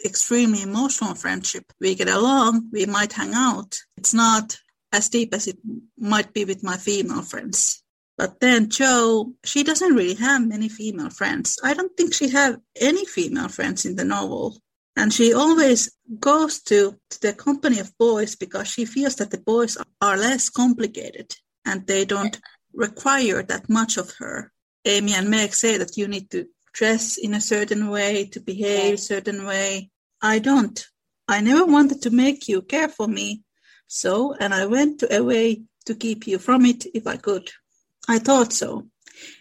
[0.05, 1.65] extremely emotional friendship.
[1.81, 3.79] We get along, we might hang out.
[3.97, 4.59] It's not
[4.93, 5.59] as deep as it
[5.99, 7.83] might be with my female friends.
[8.19, 11.59] But then Jo, she doesn't really have many female friends.
[11.65, 14.59] I don't think she have any female friends in the novel.
[14.97, 15.91] And she always
[16.21, 20.51] goes to, to the company of boys because she feels that the boys are less
[20.51, 21.35] complicated
[21.65, 22.39] and they don't
[22.75, 24.53] require that much of her.
[24.85, 28.95] Amy and Meg say that you need to dress in a certain way, to behave
[28.95, 29.91] a certain way.
[30.21, 30.85] I don't.
[31.29, 33.43] I never wanted to make you care for me.
[33.87, 37.51] So, and I went to a way to keep you from it if I could.
[38.09, 38.89] I thought so.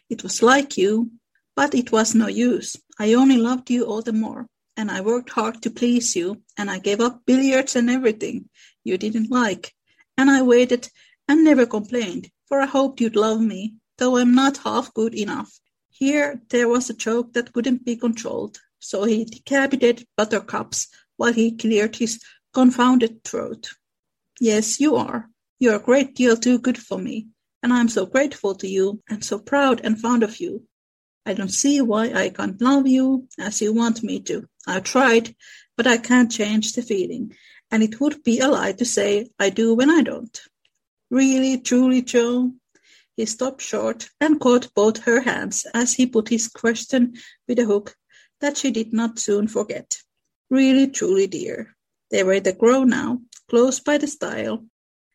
[0.10, 1.12] It was like you,
[1.56, 2.76] but it was no use.
[3.00, 4.48] I only loved you all the more,
[4.78, 8.50] and I worked hard to please you, and I gave up billiards and everything
[8.84, 9.74] you didn't like.
[10.18, 10.90] And I waited
[11.28, 15.52] and never complained, for I hoped you'd love me, though I'm not half good enough.
[15.90, 21.56] Here there was a joke that couldn't be controlled, so he decapitated Buttercups while he
[21.56, 22.20] cleared his
[22.54, 23.70] confounded throat.
[24.40, 25.30] Yes, you are.
[25.60, 27.28] You're a great deal too good for me,
[27.62, 30.66] and I'm so grateful to you and so proud and fond of you.
[31.26, 34.48] I don't see why I can't love you as you want me to.
[34.66, 35.36] I've tried,
[35.78, 37.36] but I can't change the feeling,
[37.70, 40.42] and it would be a lie to say I do when I don't.
[41.10, 42.54] Really, truly, Jo?
[43.16, 47.14] He stopped short and caught both her hands as he put his question
[47.48, 47.96] with a hook
[48.40, 49.98] that she did not soon forget.
[50.50, 51.76] Really, truly, dear.
[52.10, 54.66] They were the grow now, close by the stile,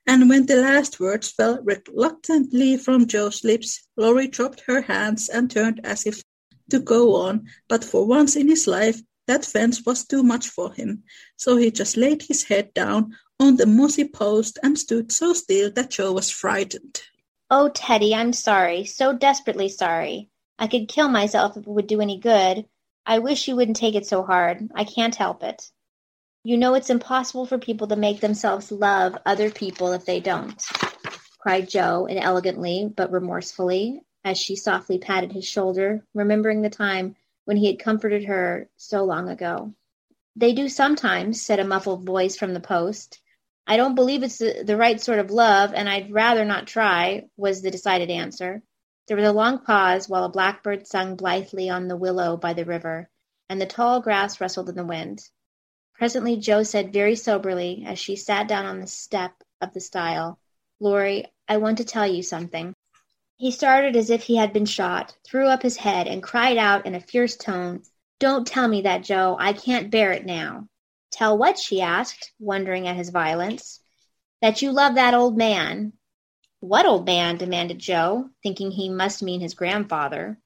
[0.06, 5.50] and when the last words fell reluctantly from Jo's lips, Laurie dropped her hands and
[5.50, 6.22] turned as if
[6.70, 10.72] to go on, but for once in his life, that fence was too much for
[10.72, 11.02] him,
[11.36, 15.70] so he just laid his head down on the mossy post and stood so still
[15.72, 17.02] that Jo was frightened.
[17.50, 18.84] Oh, Teddy, I'm sorry.
[18.84, 20.30] So desperately sorry.
[20.58, 22.66] I could kill myself if it would do any good.
[23.04, 24.68] I wish you wouldn't take it so hard.
[24.74, 25.70] I can't help it.
[26.46, 30.64] You know it's impossible for people to make themselves love other people if they don't,
[31.40, 37.16] cried Jo inelegantly but remorsefully as she softly patted his shoulder, remembering the time
[37.46, 39.74] when he had comforted her so long ago.
[40.36, 43.20] They do sometimes, said a muffled voice from the post.
[43.66, 47.24] I don't believe it's the, the right sort of love, and I'd rather not try,
[47.36, 48.62] was the decided answer.
[49.08, 52.64] There was a long pause while a blackbird sung blithely on the willow by the
[52.64, 53.10] river,
[53.48, 55.28] and the tall grass rustled in the wind.
[55.98, 59.32] Presently Jo said very soberly, as she sat down on the step
[59.62, 60.38] of the stile,
[60.78, 62.74] Laurie, I want to tell you something.
[63.38, 66.84] He started as if he had been shot, threw up his head, and cried out
[66.84, 67.82] in a fierce tone,
[68.18, 69.38] Don't tell me that, Jo.
[69.40, 70.68] I can't bear it now.
[71.10, 71.58] Tell what?
[71.58, 73.80] she asked, wondering at his violence.
[74.42, 75.94] That you love that old man.
[76.60, 77.38] What old man?
[77.38, 80.38] demanded Jo, thinking he must mean his grandfather.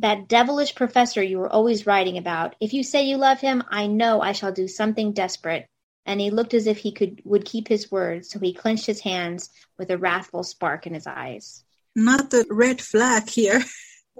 [0.00, 2.54] That devilish professor you were always writing about.
[2.60, 5.66] If you say you love him, I know I shall do something desperate.
[6.06, 9.00] And he looked as if he could would keep his word, so he clenched his
[9.00, 11.64] hands with a wrathful spark in his eyes.
[11.94, 13.62] Not the red flag here.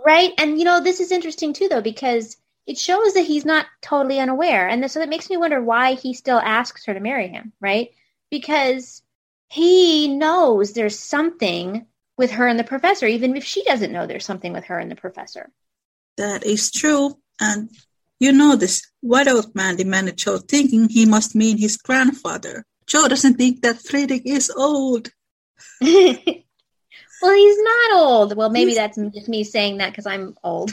[0.06, 0.32] Right?
[0.38, 2.36] And you know, this is interesting too though, because
[2.68, 4.68] it shows that he's not totally unaware.
[4.68, 7.90] And so that makes me wonder why he still asks her to marry him, right?
[8.30, 9.02] Because
[9.48, 11.86] he knows there's something
[12.18, 14.90] with her and the professor, even if she doesn't know there's something with her and
[14.90, 15.50] the professor.
[16.18, 17.16] That is true.
[17.40, 17.70] And
[18.20, 22.64] you know this white old man demanded Jo, thinking he must mean his grandfather.
[22.86, 25.10] Jo doesn't think that Friedrich is old.
[27.20, 28.36] Well, he's not old.
[28.36, 30.70] Well, maybe he's, that's just me saying that because I'm old.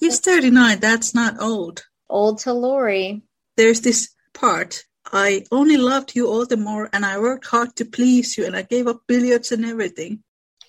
[0.00, 0.80] he's 39.
[0.80, 1.84] That's not old.
[2.08, 3.22] Old to Laurie.
[3.56, 4.82] There's this part.
[5.12, 8.56] I only loved you all the more, and I worked hard to please you, and
[8.56, 10.24] I gave up billiards and everything.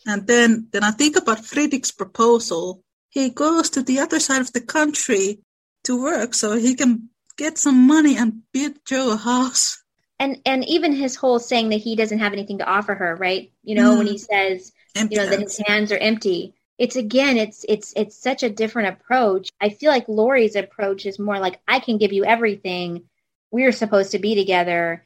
[0.05, 2.83] And then, then I think about Friedrich's proposal.
[3.15, 5.39] He goes to the other side of the country
[5.85, 9.81] to work so he can get some money and build Jo a house.
[10.19, 13.51] And and even his whole saying that he doesn't have anything to offer her right?
[13.63, 13.97] You know mm.
[13.99, 14.53] when he mm-hmm.
[14.53, 16.55] says empty you know that his hands are empty.
[16.77, 19.49] It's again it's it's it's such a different approach.
[19.61, 23.05] I feel like laurie's approach is more like i can give you everything.
[23.49, 25.05] We're supposed to be together.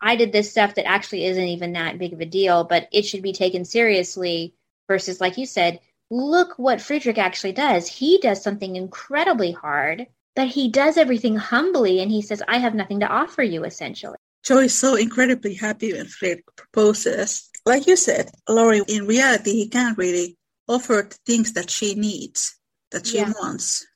[0.00, 3.02] I did this stuff that actually isn't even that big of a deal but it
[3.02, 4.54] should be taken seriously
[4.88, 5.80] versus like you said
[6.10, 12.00] look what friedrich actually does he does something incredibly hard but he does everything humbly
[12.00, 15.92] and he says i have nothing to offer you essentially Jo is so incredibly happy
[15.92, 17.50] when Fred proposes.
[17.66, 22.58] Like you said, Laurie, in reality, he can't really offer the things that she needs,
[22.90, 23.32] that she yeah.
[23.40, 23.86] wants.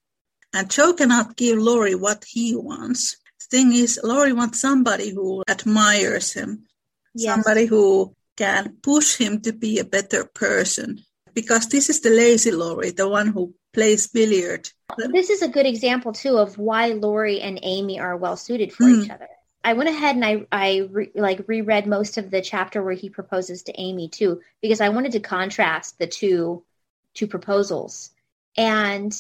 [0.53, 3.17] And Jo cannot give Laurie what he wants.
[3.41, 6.67] The thing is, Laurie wants somebody who admires him,
[7.15, 7.35] yes.
[7.35, 11.03] somebody who can push him to be a better person.
[11.35, 14.71] Because this is the lazy Laurie, the one who plays billiard.
[14.97, 18.85] This is a good example, too, of why Laurie and Amy are well suited for
[18.85, 19.05] mm.
[19.05, 19.29] each other.
[19.65, 23.09] I went ahead and I I re, like reread most of the chapter where he
[23.09, 26.63] proposes to Amy too because I wanted to contrast the two
[27.15, 28.11] two proposals.
[28.57, 29.17] And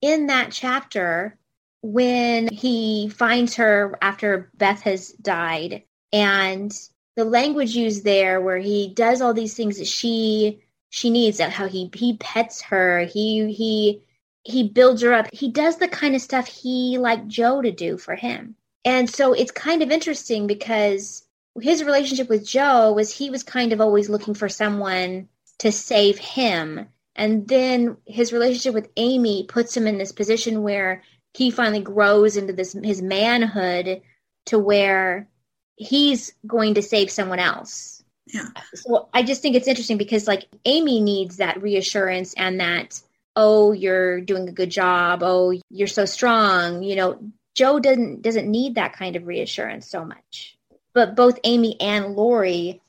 [0.00, 1.36] in that chapter
[1.82, 5.82] when he finds her after Beth has died
[6.12, 6.72] and
[7.14, 10.63] the language used there where he does all these things that she
[10.94, 14.02] she needs that how he he pets her he he
[14.44, 17.96] he builds her up he does the kind of stuff he like jo to do
[17.96, 21.24] for him and so it's kind of interesting because
[21.60, 25.28] his relationship with Jo was he was kind of always looking for someone
[25.58, 26.86] to save him.
[27.16, 32.36] And then his relationship with Amy puts him in this position where he finally grows
[32.36, 34.02] into this his manhood
[34.46, 35.28] to where
[35.76, 37.93] he's going to save someone else.
[38.26, 38.48] Yeah.
[38.74, 43.00] So I just think it's interesting because like Amy needs that reassurance and that
[43.36, 47.18] oh you're doing a good job, oh you're so strong, you know,
[47.54, 50.56] Jo doesn't doesn't need that kind of reassurance so much.
[50.94, 52.80] But both Amy and Laurie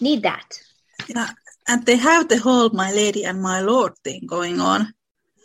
[0.00, 0.60] need that.
[1.08, 1.30] Yeah.
[1.68, 4.94] And they have the whole my lady and my lord thing going on.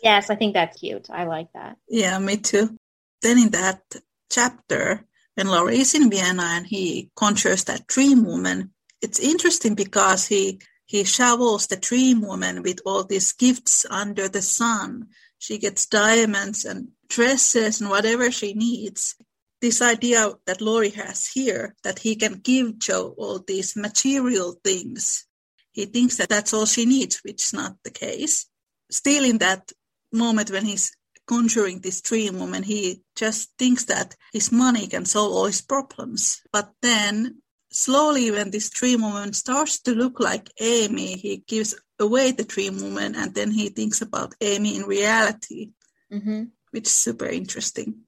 [0.02, 1.08] Yes, I think that's cute.
[1.10, 1.76] I like that.
[1.88, 2.76] Yeah, me too.
[3.22, 3.82] Then in that
[4.30, 8.72] chapter, when Laurie is in Vienna and he conjures that dream woman,
[9.02, 14.42] it's interesting because he he shovels the dream woman with all these gifts under the
[14.42, 15.08] sun.
[15.38, 19.16] She gets diamonds and dresses and whatever she needs.
[19.60, 25.24] This idea that Laurie has here, that he can give Jo all these material things,
[25.72, 28.46] he thinks that that's all she needs, which is not the case.
[28.90, 29.72] Still, in that
[30.12, 30.94] moment when he's
[31.26, 36.42] conjuring this dream woman, he just thinks that his money can solve all his problems.
[36.52, 37.41] But then,
[37.72, 42.80] slowly, when this dream woman starts to look like Amy, he gives away the dream
[42.80, 45.70] woman and then he thinks about Amy in reality.
[46.12, 48.00] Mm-hmm which is super interesting.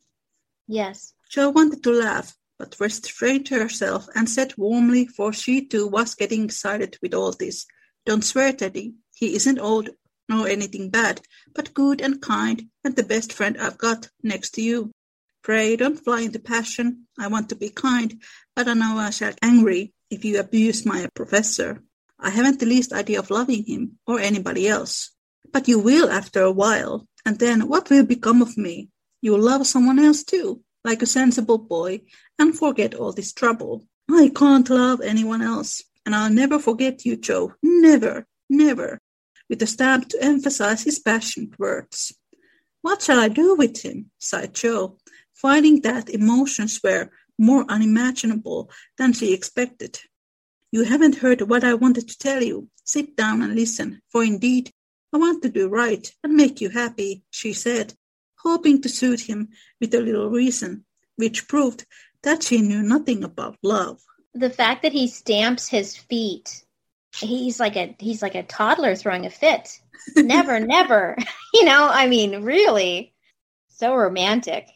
[0.66, 1.14] Yes.
[1.30, 6.44] Jo wanted to laugh, but restrained herself and said warmly, for she too was getting
[6.44, 7.66] excited with all this,
[8.06, 8.94] Don't swear, Teddy.
[9.14, 9.90] He isn't old
[10.28, 11.20] nor anything bad,
[11.54, 14.90] but good and kind, and the best friend I've got next to you.
[15.44, 17.06] Pray don't fly into passion.
[17.18, 18.18] I want to be kind,
[18.56, 21.82] but I know I shall get angry if you abuse my professor.
[22.18, 25.10] I haven't the least idea of loving him or anybody else.
[25.52, 28.88] But you will after a while, and then what will become of me?
[29.20, 32.00] You'll love someone else too, like a sensible boy,
[32.38, 33.84] and forget all this trouble.
[34.10, 37.52] I can't love anyone else, and I'll never forget you, Jo.
[37.62, 38.98] Never, never.
[39.50, 42.14] With a stamp to emphasize his passionate words.
[42.80, 44.10] What shall I do with him?
[44.18, 44.98] sighed Jo,
[45.34, 50.00] finding that emotions were more unimaginable than she expected.
[50.72, 52.68] You haven't heard what I wanted to tell you.
[52.84, 54.70] Sit down and listen, for indeed
[55.12, 57.94] I want to do right and make you happy, she said,
[58.38, 60.84] hoping to soothe him with a little reason,
[61.16, 61.86] which proved
[62.24, 64.00] that she knew nothing about love.
[64.34, 66.64] The fact that he stamps his feet,
[67.14, 69.78] he's like a he's like a toddler throwing a fit.
[70.16, 71.16] Never, never.
[71.54, 73.14] You know, I mean, really.
[73.68, 74.66] So romantic.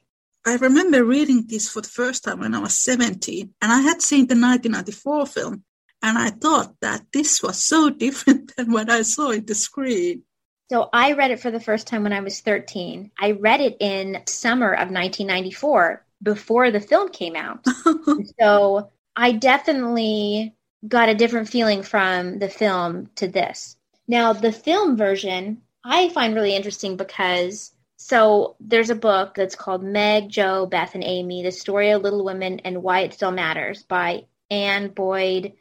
[0.49, 4.01] I remember reading this for the first time when I was 17, and I had
[4.01, 5.63] seen the 1994 film,
[6.03, 10.23] and I thought that this was so different than what I saw in the screen.
[10.71, 13.11] So I read it for the first time when I was 13.
[13.21, 17.67] I read it in summer of 1994 before the film came out.
[18.41, 20.55] so I definitely
[20.87, 23.77] got a different feeling from the film to this.
[24.07, 27.73] Now, the film version I find really interesting because
[28.09, 32.25] so there's a book that's called Meg, Jo, Beth, and Amy: The Story of Little
[32.25, 35.53] Women and Why It Still Matters by Anne Boyd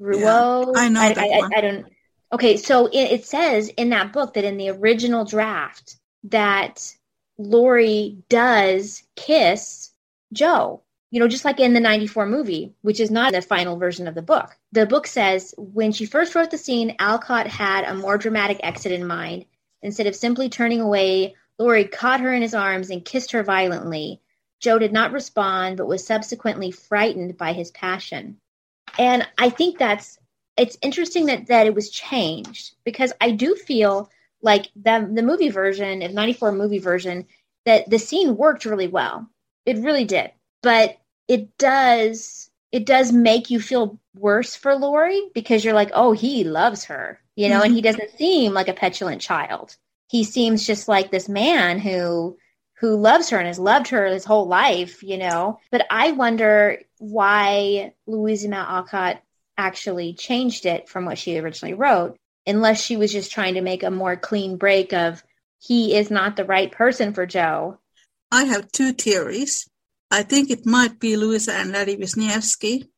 [0.00, 0.18] Rioux.
[0.18, 1.54] Yeah, I know I, that I, one.
[1.54, 1.86] I, I don't.
[2.32, 6.92] Okay, so it, it says in that book that in the original draft that
[7.38, 9.92] Laurie does kiss
[10.32, 10.82] Jo.
[11.12, 14.16] You know, just like in the 94 movie, which is not the final version of
[14.16, 14.56] the book.
[14.72, 18.90] The book says when she first wrote the scene, Alcott had a more dramatic exit
[18.90, 19.44] in mind.
[19.82, 24.20] Instead of simply turning away, Laurie caught her in his arms and kissed her violently.
[24.60, 28.38] Jo did not respond, but was subsequently frightened by his passion.
[28.98, 30.18] And I think that's
[30.56, 34.10] it's interesting that that it was changed because I do feel
[34.42, 37.26] like the the movie version of 94 movie version
[37.64, 39.28] that the scene worked really well.
[39.66, 40.30] It really did.
[40.62, 40.98] But
[41.28, 46.44] it does it does make you feel worse for Laurie because you're like, "Oh, he
[46.44, 47.98] loves her." You know, and he mm-hmm.
[47.98, 49.76] doesn't seem like a petulant child.
[50.08, 52.36] He seems just like this man who
[52.78, 55.58] who loves her and has loved her his whole life, you know.
[55.70, 59.22] But I wonder why Louisa May Alcott
[59.56, 63.82] actually changed it from what she originally wrote, unless she was just trying to make
[63.82, 65.22] a more clean break of
[65.58, 67.78] he is not the right person for Jo.
[68.30, 69.68] I have two theories.
[70.10, 72.88] I think it might be Louisa and Larry Wisniewski.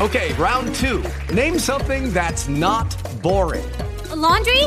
[0.00, 1.04] Okay, round two.
[1.32, 3.64] Name something that's not boring.
[4.10, 4.66] A laundry?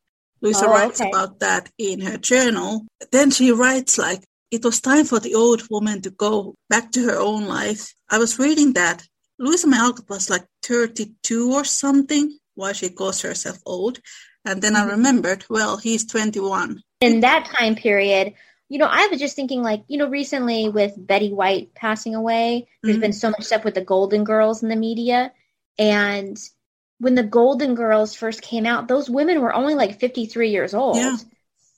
[0.41, 1.09] Louisa Oh, writes okay.
[1.09, 2.85] about that in her journal.
[3.11, 7.03] Then she writes like it was time for the old woman to go back to
[7.05, 7.93] her own life.
[8.09, 9.03] I was reading that
[9.39, 13.99] Louisa May Alcott was like 32 or something, why she calls herself old.
[14.45, 14.89] And then Mm-hmm.
[14.89, 16.81] I remembered, well, he's 21.
[17.01, 18.33] in that time period,
[18.69, 22.67] you know, I was just thinking like, you know, recently with Betty White passing away,
[22.83, 23.01] there's Mhm.
[23.01, 25.31] been so much stuff with the Golden Girls in the media.
[25.77, 26.37] And
[27.01, 30.97] when the Golden Girls first came out, those women were only like 53 years old.
[30.97, 31.17] Yeah.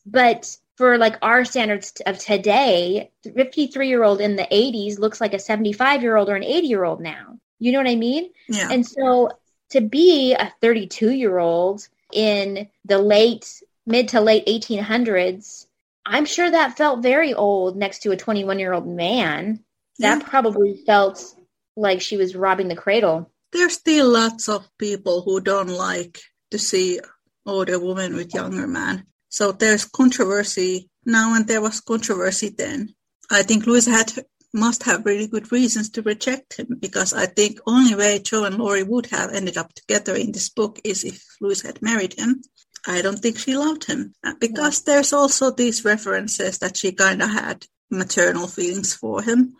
[0.05, 5.33] But for like our standards of today, 53 year old in the 80s looks like
[5.33, 7.39] a 75 year old or an 80 year old now.
[7.57, 8.31] You know what I mean?
[8.49, 8.67] Yeah.
[8.69, 9.31] And so
[9.69, 15.67] to be a 32 year old in the late, mid to late 1800s,
[16.05, 19.63] I'm sure that felt very old next to a 21 year old man.
[19.99, 20.27] That Yeah.
[20.27, 21.33] probably felt
[21.77, 23.29] like she was robbing the cradle.
[23.53, 26.19] There's still lots of people who don't like
[26.51, 26.99] to see
[27.45, 29.05] older women with younger men.
[29.29, 32.95] So there's controversy now, and there was controversy then.
[33.29, 34.11] I think Louisa had
[34.53, 38.57] must have really good reasons to reject him because I think only way Jo and
[38.57, 42.43] Laurie would have ended up together in this book is if Louisa had married him.
[42.85, 47.21] I don't think she loved him Uh, because there's also these references that she kind
[47.23, 49.55] of had maternal feelings for him.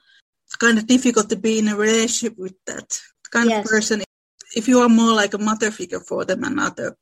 [0.45, 2.99] It's kind of difficult to be in a relationship with that
[3.33, 3.65] kind Yes.
[3.65, 4.03] of person
[4.55, 6.95] if you are more like a mother figure for them and not a,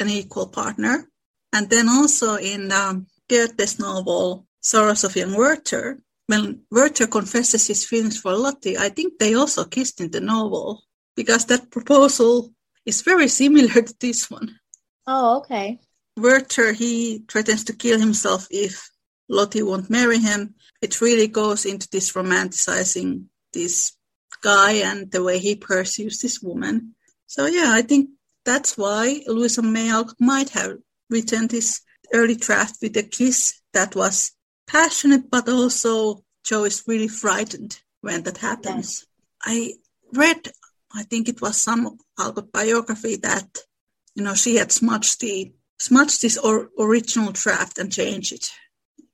[0.00, 1.08] an equal partner.
[1.52, 7.84] And then also in um, Goethe's novel Sorrows of Young Werther, when Werther confesses his
[7.84, 10.82] feelings for Lottie, I think they also kissed in the novel
[11.14, 12.54] because that proposal
[12.86, 14.58] is very similar to this one.
[15.06, 15.78] Oh, okay.
[16.16, 18.88] Werther, he threatens to kill himself if
[19.28, 20.54] Lottie won't marry him.
[20.80, 23.92] It really goes into this romanticizing this
[24.44, 26.94] guy and the way he pursues this woman.
[27.26, 28.10] So yeah, I think
[28.44, 30.76] that's why Louisa May Alcott might have
[31.08, 31.80] written this
[32.12, 34.32] early draft with a kiss that was
[34.66, 39.06] passionate, but also Jo is really frightened when that happens.
[39.42, 39.72] I
[40.12, 40.40] read,
[40.94, 43.48] I think it was some Alcott biography that
[44.14, 48.50] you know she had smudged the smudged this or, original draft and changed it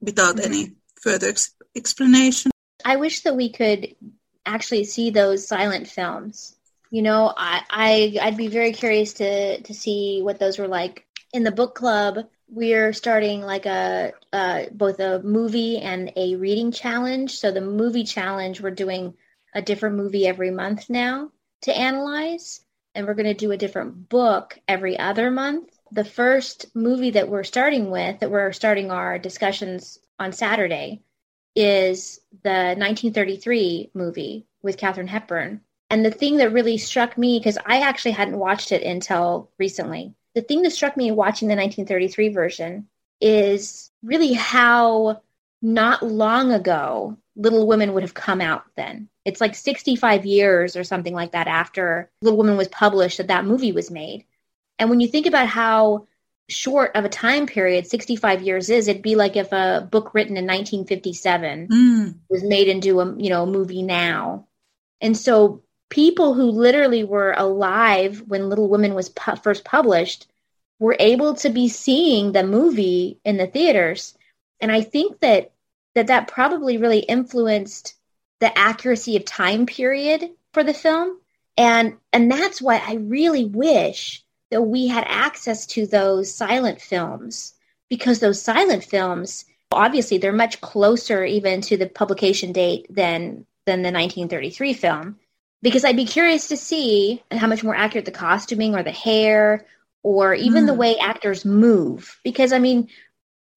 [0.00, 0.52] without mm-hmm.
[0.52, 2.50] any further ex- explanation.
[2.84, 3.94] I wish that we could
[4.54, 6.56] actually see those silent films.
[6.90, 11.06] You know, I, I I'd be very curious to to see what those were like.
[11.32, 16.72] In the book club, we're starting like a uh, both a movie and a reading
[16.72, 17.38] challenge.
[17.38, 19.14] So the movie challenge, we're doing
[19.54, 21.30] a different movie every month now
[21.62, 22.60] to analyze,
[22.94, 25.70] and we're going to do a different book every other month.
[25.92, 31.02] The first movie that we're starting with, that we're starting our discussions on Saturday,
[31.54, 35.60] is the 1933 movie with Katharine Hepburn.
[35.88, 40.14] And the thing that really struck me, because I actually hadn't watched it until recently,
[40.34, 42.88] the thing that struck me watching the 1933 version
[43.20, 45.20] is really how
[45.62, 49.08] not long ago Little Women would have come out then.
[49.24, 53.44] It's like 65 years or something like that after Little Women was published that that
[53.44, 54.24] movie was made.
[54.78, 56.06] And when you think about how
[56.50, 60.36] short of a time period 65 years is, it'd be like if a book written
[60.36, 62.14] in 1957 Mm.
[62.28, 64.46] was made into a you know movie now.
[65.00, 70.26] And so people who literally were alive when Little Women was pu- first published
[70.78, 74.16] were able to be seeing the movie in the theaters.
[74.60, 75.52] And I think that
[75.94, 77.94] that that probably really influenced
[78.40, 81.18] the accuracy of time period for the film.
[81.56, 87.54] And and that's why I really wish that we had access to those silent films
[87.88, 93.82] because those silent films obviously they're much closer even to the publication date than than
[93.82, 95.18] the 1933 film.
[95.62, 99.66] Because I'd be curious to see how much more accurate the costuming or the hair
[100.02, 100.78] or even the Mm.
[100.78, 102.18] way actors move.
[102.24, 102.88] Because I mean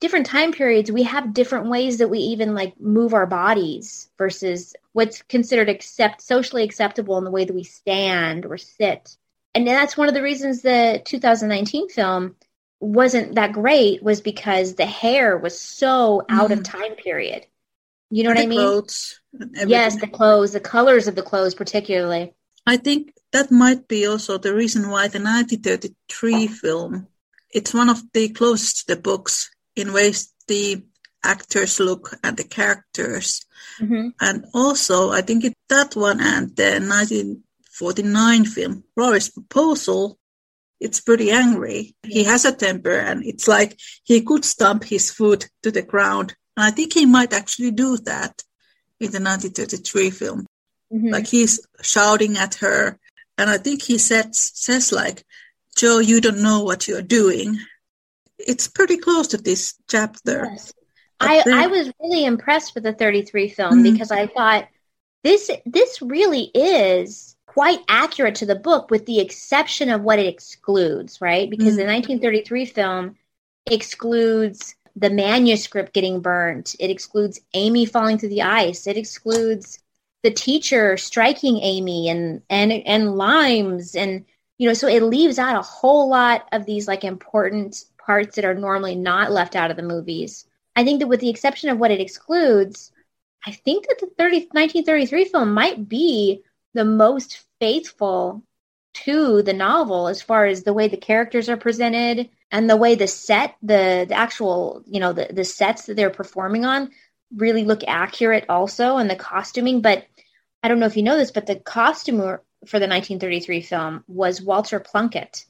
[0.01, 4.75] different time periods we have different ways that we even like move our bodies versus
[4.91, 9.15] what's considered accept socially acceptable in the way that we stand or sit
[9.55, 12.35] and that's one of the reasons the 2019 film
[12.79, 16.63] wasn't that great was because the hair was so out of Mm.
[16.63, 17.45] time period.
[18.09, 18.59] You know what the i mean?
[18.59, 19.19] clothes
[19.67, 22.33] yes the clothes the colors of the clothes particularly.
[22.65, 27.07] I think that might be also the reason why the 1933 film,
[27.51, 30.83] it's one of the closest to the books in ways the
[31.23, 33.45] actors look and the characters.
[33.79, 36.79] hmm And also, I think it, that one and the
[37.82, 40.17] 1949 film, Rory's Proposal,
[40.80, 41.95] it's pretty angry.
[42.03, 46.36] He has a temper and it's like he could stamp his foot to the ground.
[46.57, 48.43] And I think he might actually do that
[48.99, 50.45] in the 1933 film
[50.91, 52.97] hmm like he's shouting at her
[53.38, 55.24] and i think he says says like
[55.76, 57.57] jo you don't know what you're doing
[58.38, 60.71] it's pretty close to this chapter Yes.
[61.19, 63.91] I, I was really impressed with the 33 film Mhm.
[63.93, 64.67] because I thought
[65.24, 70.25] this this really is quite accurate to the book with the exception of what it
[70.25, 71.49] excludes, right?
[71.49, 72.19] Because the mm-hmm.
[72.19, 73.15] 1933 film
[73.67, 76.75] excludes the manuscript getting burnt.
[76.79, 78.87] It excludes Amy falling through the ice.
[78.87, 79.79] It excludes
[80.23, 84.25] the teacher striking Amy and and and limes and
[84.57, 88.45] you know so it leaves out a whole lot of these like important parts that
[88.45, 90.45] are normally not left out of the movies.
[90.75, 92.91] I think that with the exception of what it excludes,
[93.45, 96.41] I think that the 30, 1933 film might be
[96.74, 98.43] the most faithful
[98.93, 102.95] to the novel as far as the way the characters are presented and the way
[102.95, 106.91] the set, the, the actual, you know, the, the sets that they're performing on
[107.36, 109.82] really look accurate also and the costuming.
[109.82, 110.05] But
[110.61, 114.41] I don't know if you know this, but the costumer for the 1933 film was
[114.41, 115.45] Walter Plunkett.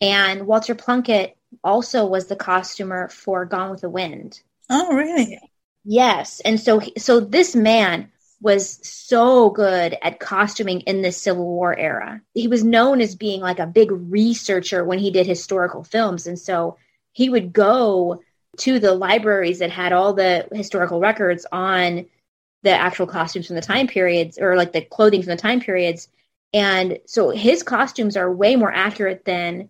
[0.00, 4.40] And Walter Plunkett also was the costumer for Gone with the Wind.
[4.70, 5.38] oh really
[5.84, 8.10] Yes, and so so this man
[8.40, 12.20] was so good at costuming in the Civil War era.
[12.34, 16.38] He was known as being like a big researcher when he did historical films, and
[16.38, 16.76] so
[17.12, 18.22] he would go
[18.58, 22.06] to the libraries that had all the historical records on
[22.62, 26.08] the actual costumes from the time periods or like the clothing from the time periods.
[26.52, 29.68] And so his costumes are way more accurate than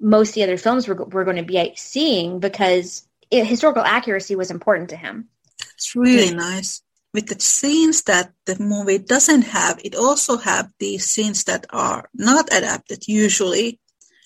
[0.00, 4.36] most of the other films we're, we're going to be seeing because it, historical accuracy
[4.36, 5.28] was important to him.
[5.74, 6.82] it's really nice
[7.14, 12.08] with the scenes that the movie doesn't have it also have these scenes that are
[12.14, 13.80] not adapted usually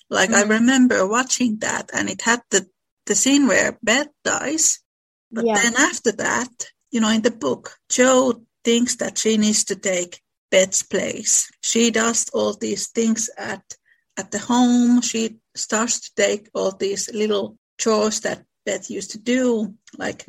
[0.09, 0.49] like i Mhm.
[0.49, 2.67] remember watching that and it had the
[3.05, 4.79] the scene where beth dies
[5.31, 5.61] but Yeah.
[5.61, 6.51] then after that
[6.91, 10.21] you know in the book jo thinks that she needs to take
[10.51, 13.63] beth's place she does all these things at
[14.17, 19.17] at the home she starts to take all these little chores that beth used to
[19.17, 20.23] do like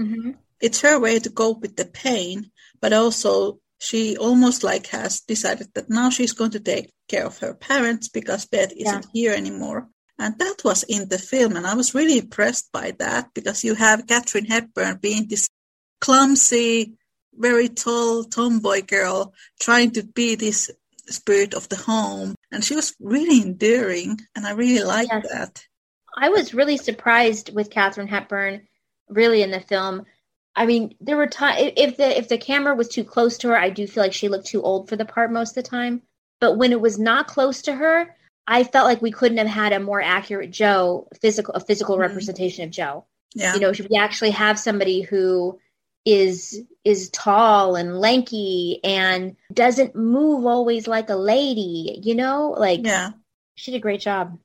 [0.64, 2.50] it's her way to cope with the pain,
[2.80, 7.38] but also she almost like has decided that now she's going to take care of
[7.38, 9.88] her parents because Beth isn't here anymore.
[10.18, 13.74] And that was in the film, and I was really impressed by that because you
[13.74, 15.48] have Katharine Hepburn being this
[16.00, 16.94] clumsy,
[17.34, 20.70] very tall tomboy girl trying to be this
[21.08, 25.26] spirit of the home, and she was really endearing, and I really liked Yes.
[25.32, 25.66] that.
[26.16, 28.68] I was really surprised with Katharine Hepburn,
[29.08, 30.06] really in the film.
[30.57, 33.57] I mean, there were times if the if the camera was too close to her,
[33.57, 36.02] I do feel like she looked too old for the part most of the time.
[36.40, 38.14] But when it was not close to her,
[38.46, 42.00] I felt like we couldn't have had a more accurate Jo physical a physical Mhm.
[42.00, 43.07] representation of Jo.
[43.34, 43.55] Yeah.
[43.55, 45.59] You know, should we actually have somebody who
[46.05, 51.98] is is tall and lanky and doesn't move always like a lady.
[52.02, 53.12] You know, like yeah.
[53.57, 54.38] she did a great job.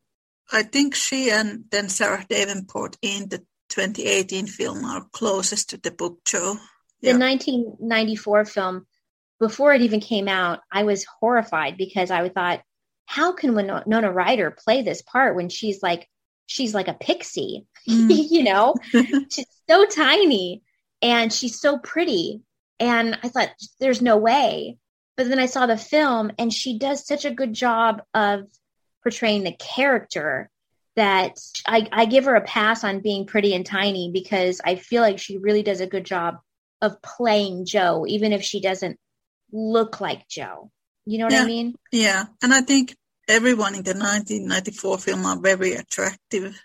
[0.51, 5.91] I think she and then Sarah Davenport in the 2018 film are closest to the
[5.91, 6.57] book, Jo.
[7.01, 8.85] The 1994 film,
[9.39, 12.61] before it even came out, I was horrified because I thought,
[13.05, 16.07] how can Winona Ryder play this part when she's like
[16.49, 18.09] she's like a pixie, mm.
[18.31, 18.75] you know?
[19.31, 20.63] she's so tiny
[21.01, 22.41] and she's so pretty.
[22.79, 23.49] And I thought,
[23.79, 24.77] there's no way.
[25.15, 28.45] But then I saw the film and she does such a good job of
[29.03, 30.49] portraying the character
[30.99, 35.01] that I, I give her a pass on being pretty and tiny because I feel
[35.01, 36.39] like she really does a good job
[36.81, 38.99] of playing Jo, even if she doesn't
[39.53, 40.71] look like Jo.
[41.05, 41.75] You know what yeah, I mean?
[41.93, 42.25] Yeah.
[42.43, 42.97] And I think
[43.29, 46.61] everyone in the 1994 film are very attractive.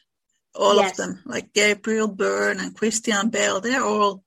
[0.53, 0.91] All yes.
[0.91, 4.25] of them, like Gabriel Byrne and Christian Bale, they're all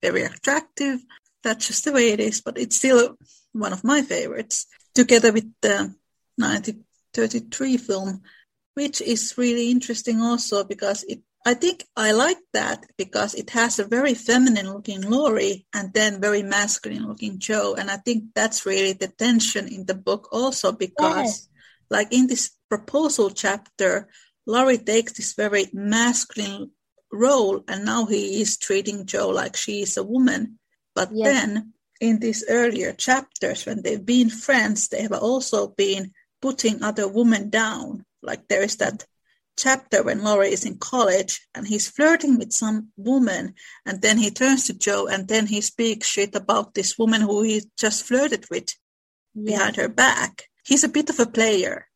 [0.00, 1.00] very attractive.
[1.44, 3.18] That's just the way it is, but it's still
[3.52, 5.94] one of my favorites, together with the
[6.36, 8.22] 1933 film,
[8.80, 13.78] which is really interesting also because it I think I like that because it has
[13.78, 17.74] a very feminine looking Laurie and then very masculine looking Jo.
[17.74, 21.48] And I think that's really the tension in the book also because
[21.88, 24.08] like in this proposal chapter,
[24.46, 26.72] Laurie takes this very masculine
[27.10, 30.58] role and now he is treating Jo like she is a woman.
[30.94, 36.12] But then in these earlier chapters, when they've been friends, they have also been
[36.42, 38.04] putting other women down.
[38.22, 39.04] Like there is that
[39.58, 43.54] chapter when Laurie is in college and he's flirting with some woman
[43.84, 47.42] and then he turns to Jo and then he speaks shit about this woman who
[47.42, 48.74] he just flirted with
[49.34, 49.56] yeah.
[49.56, 51.86] behind her back he's a bit of a player.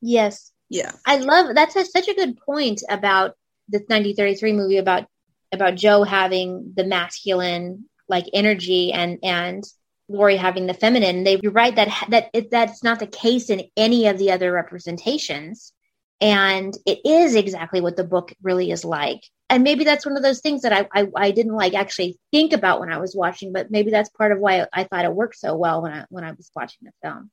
[0.00, 0.52] Yes.
[0.68, 0.92] Yeah.
[1.06, 3.34] I love that's a, such a good point about
[3.68, 5.06] the 1933 movie about
[5.52, 9.64] about Jo having the masculine like energy and and
[10.10, 11.24] Laurie having the feminine.
[11.24, 14.52] They you're right that that it, that's not the case in any of the other
[14.52, 15.72] representations,
[16.20, 19.22] and it is exactly what the book really is like.
[19.48, 22.52] And maybe that's one of those things that I, I, I didn't like actually think
[22.52, 25.36] about when I was watching, but maybe that's part of why I thought it worked
[25.36, 27.30] so well when I when I was watching the film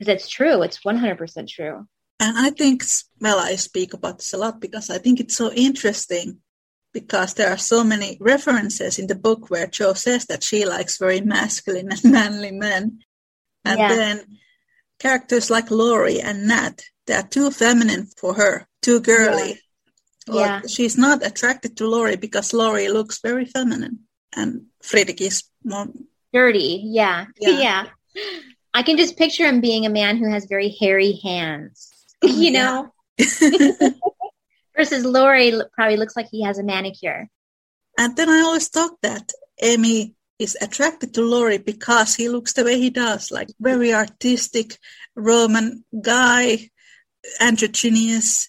[0.00, 0.62] because it's true.
[0.62, 1.86] It's 100% true.
[2.18, 2.84] And I think,
[3.20, 6.38] well, I speak about this a lot because I think it's so interesting
[6.92, 10.98] because there are so many references in the book where Jo says that she likes
[10.98, 13.00] very masculine and manly men.
[13.64, 13.88] And yeah.
[13.88, 14.38] then
[14.98, 19.60] characters like Laurie and Nat, they are too feminine for her, too girly.
[20.26, 20.34] Yeah.
[20.34, 20.60] yeah.
[20.68, 24.00] She's not attracted to Laurie because Laurie looks very feminine
[24.34, 25.88] and Friedrich is more
[26.32, 26.82] dirty.
[26.84, 27.26] Yeah.
[27.38, 27.50] Yeah.
[27.60, 27.86] yeah.
[28.72, 32.52] I can just picture him being a man who has very hairy hands, oh, you
[32.52, 32.92] know?
[34.80, 37.28] Versus Laurie probably looks like he has a manicure.
[37.98, 42.64] And then I always thought that Amy is attracted to Laurie because he looks the
[42.64, 44.78] way he does, like very artistic
[45.14, 46.70] Roman guy,
[47.38, 48.48] androgynous.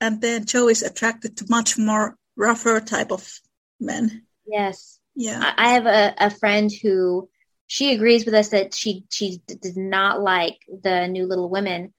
[0.00, 3.32] And then Jo is attracted to much more rougher type of
[3.78, 4.26] men.
[4.44, 4.98] Yes.
[5.14, 5.54] Yeah.
[5.56, 7.28] I have a, a friend who
[7.68, 11.94] she agrees with us that she she does not like the new Little Women,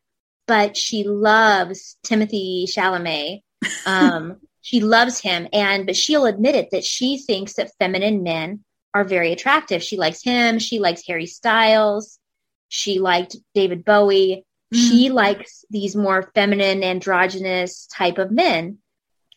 [0.46, 3.44] but she loves Timothée Chalamet.
[3.86, 8.64] Um, she loves him, and but she'll admit it that she thinks that feminine men
[8.94, 9.82] are very attractive.
[9.82, 10.60] She likes him.
[10.60, 12.20] She likes Harry Styles.
[12.68, 14.46] She liked David Bowie.
[14.74, 14.90] Mm.
[14.90, 18.78] She likes these more feminine, androgynous type of men.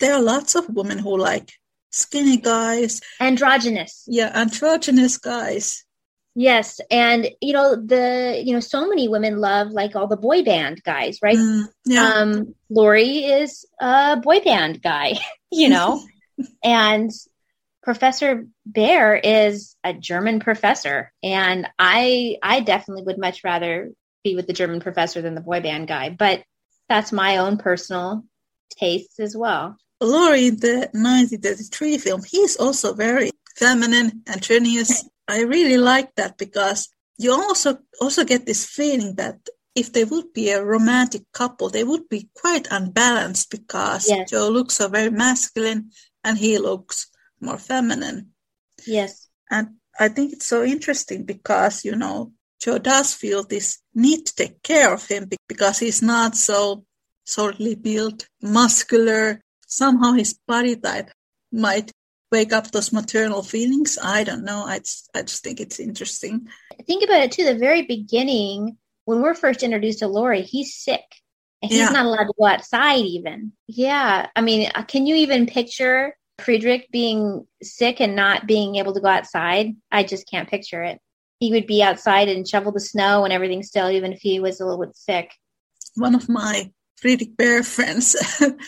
[0.01, 1.53] There are lots of women who like
[1.91, 3.01] skinny guys.
[3.21, 4.05] Androgynous.
[4.07, 5.85] Yeah, androgynous guys.
[6.35, 10.43] Yes, and you know the you know so many women love like all the boy
[10.43, 11.39] band guys, right?
[11.39, 12.13] Mm, yeah.
[12.13, 15.15] Um, Laurie is a boy band guy,
[15.53, 16.03] you know,
[16.65, 17.11] and
[17.85, 23.93] Professor Bhaer is a German professor, and I I definitely would much rather
[24.25, 26.43] be with the German professor than the boy band guy, but
[26.89, 28.25] that's my own personal
[28.71, 29.77] tastes as well.
[30.01, 36.89] Laurie, the 1933 film, he's also very feminine and genius I really like that because
[37.17, 39.39] you also also get this feeling that
[39.75, 44.31] if they would be a romantic couple, they would be quite unbalanced because yes.
[44.31, 45.91] Jo looks so very masculine
[46.23, 47.11] and he looks
[47.41, 48.31] more feminine.
[48.87, 49.29] Yes.
[49.51, 54.35] And I think it's so interesting because, you know, Jo does feel this need to
[54.35, 56.85] take care of him because he's not so
[57.25, 59.41] solidly built, muscular.
[59.67, 61.11] Somehow his body type
[61.51, 61.91] might
[62.35, 63.97] wake up those maternal feelings.
[64.03, 64.65] I don't know.
[64.65, 66.49] I just, I just think it's interesting.
[66.85, 67.45] Think about it too.
[67.45, 71.05] The very beginning, when we're first introduced to Laurie, he's sick
[71.63, 71.91] and he's yeah.
[71.91, 73.53] not allowed to go outside even.
[73.69, 74.27] Yeah.
[74.35, 79.01] I mean, uh, can you even picture Friedrich being sick and not being able to
[79.01, 79.77] go outside?
[79.93, 80.99] I just can't picture it.
[81.39, 84.61] He would be outside and shovel the snow and everything still, even if he was
[84.61, 85.31] a little bit sick.
[85.95, 88.17] One of my Friedrich Bhaer friends,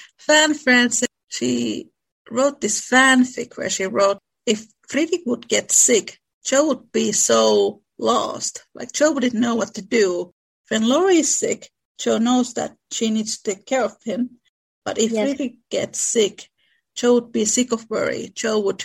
[0.18, 1.02] fan friends.
[1.28, 1.88] She
[2.30, 7.82] wrote this fanfic where she wrote, if Friedrich would get sick, Jo would be so
[7.98, 8.64] lost.
[8.74, 10.32] Like Jo wouldn't know what to do.
[10.68, 14.38] When Laurie is sick, Jo knows that she needs to take care of him.
[14.84, 15.28] But if yes.
[15.28, 16.48] Friedrich gets sick,
[16.94, 18.30] Jo would be sick of worry.
[18.34, 18.84] Jo would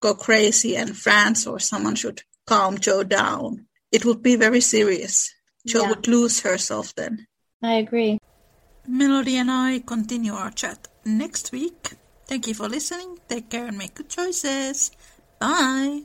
[0.00, 3.66] go crazy and Franz or someone should calm Jo down.
[3.92, 5.32] It would be very serious.
[5.66, 5.88] Jo yeah.
[5.90, 7.26] would lose herself then.
[7.62, 8.18] I agree.
[8.86, 11.92] Melodie and I continue our chat next week.
[12.28, 13.18] Thank you for listening.
[13.28, 14.90] Take care and make good choices.
[15.40, 16.02] Bye.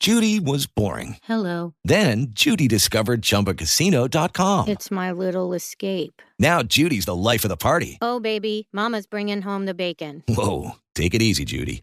[0.00, 1.16] Judy was boring.
[1.24, 1.74] Hello.
[1.84, 4.68] Then Judy discovered chumbacasino.com.
[4.68, 6.22] It's my little escape.
[6.38, 7.98] Now Judy's the life of the party.
[8.00, 8.66] Oh, baby.
[8.72, 10.24] Mama's bringing home the bacon.
[10.26, 10.72] Whoa.
[10.94, 11.82] Take it easy, Judy.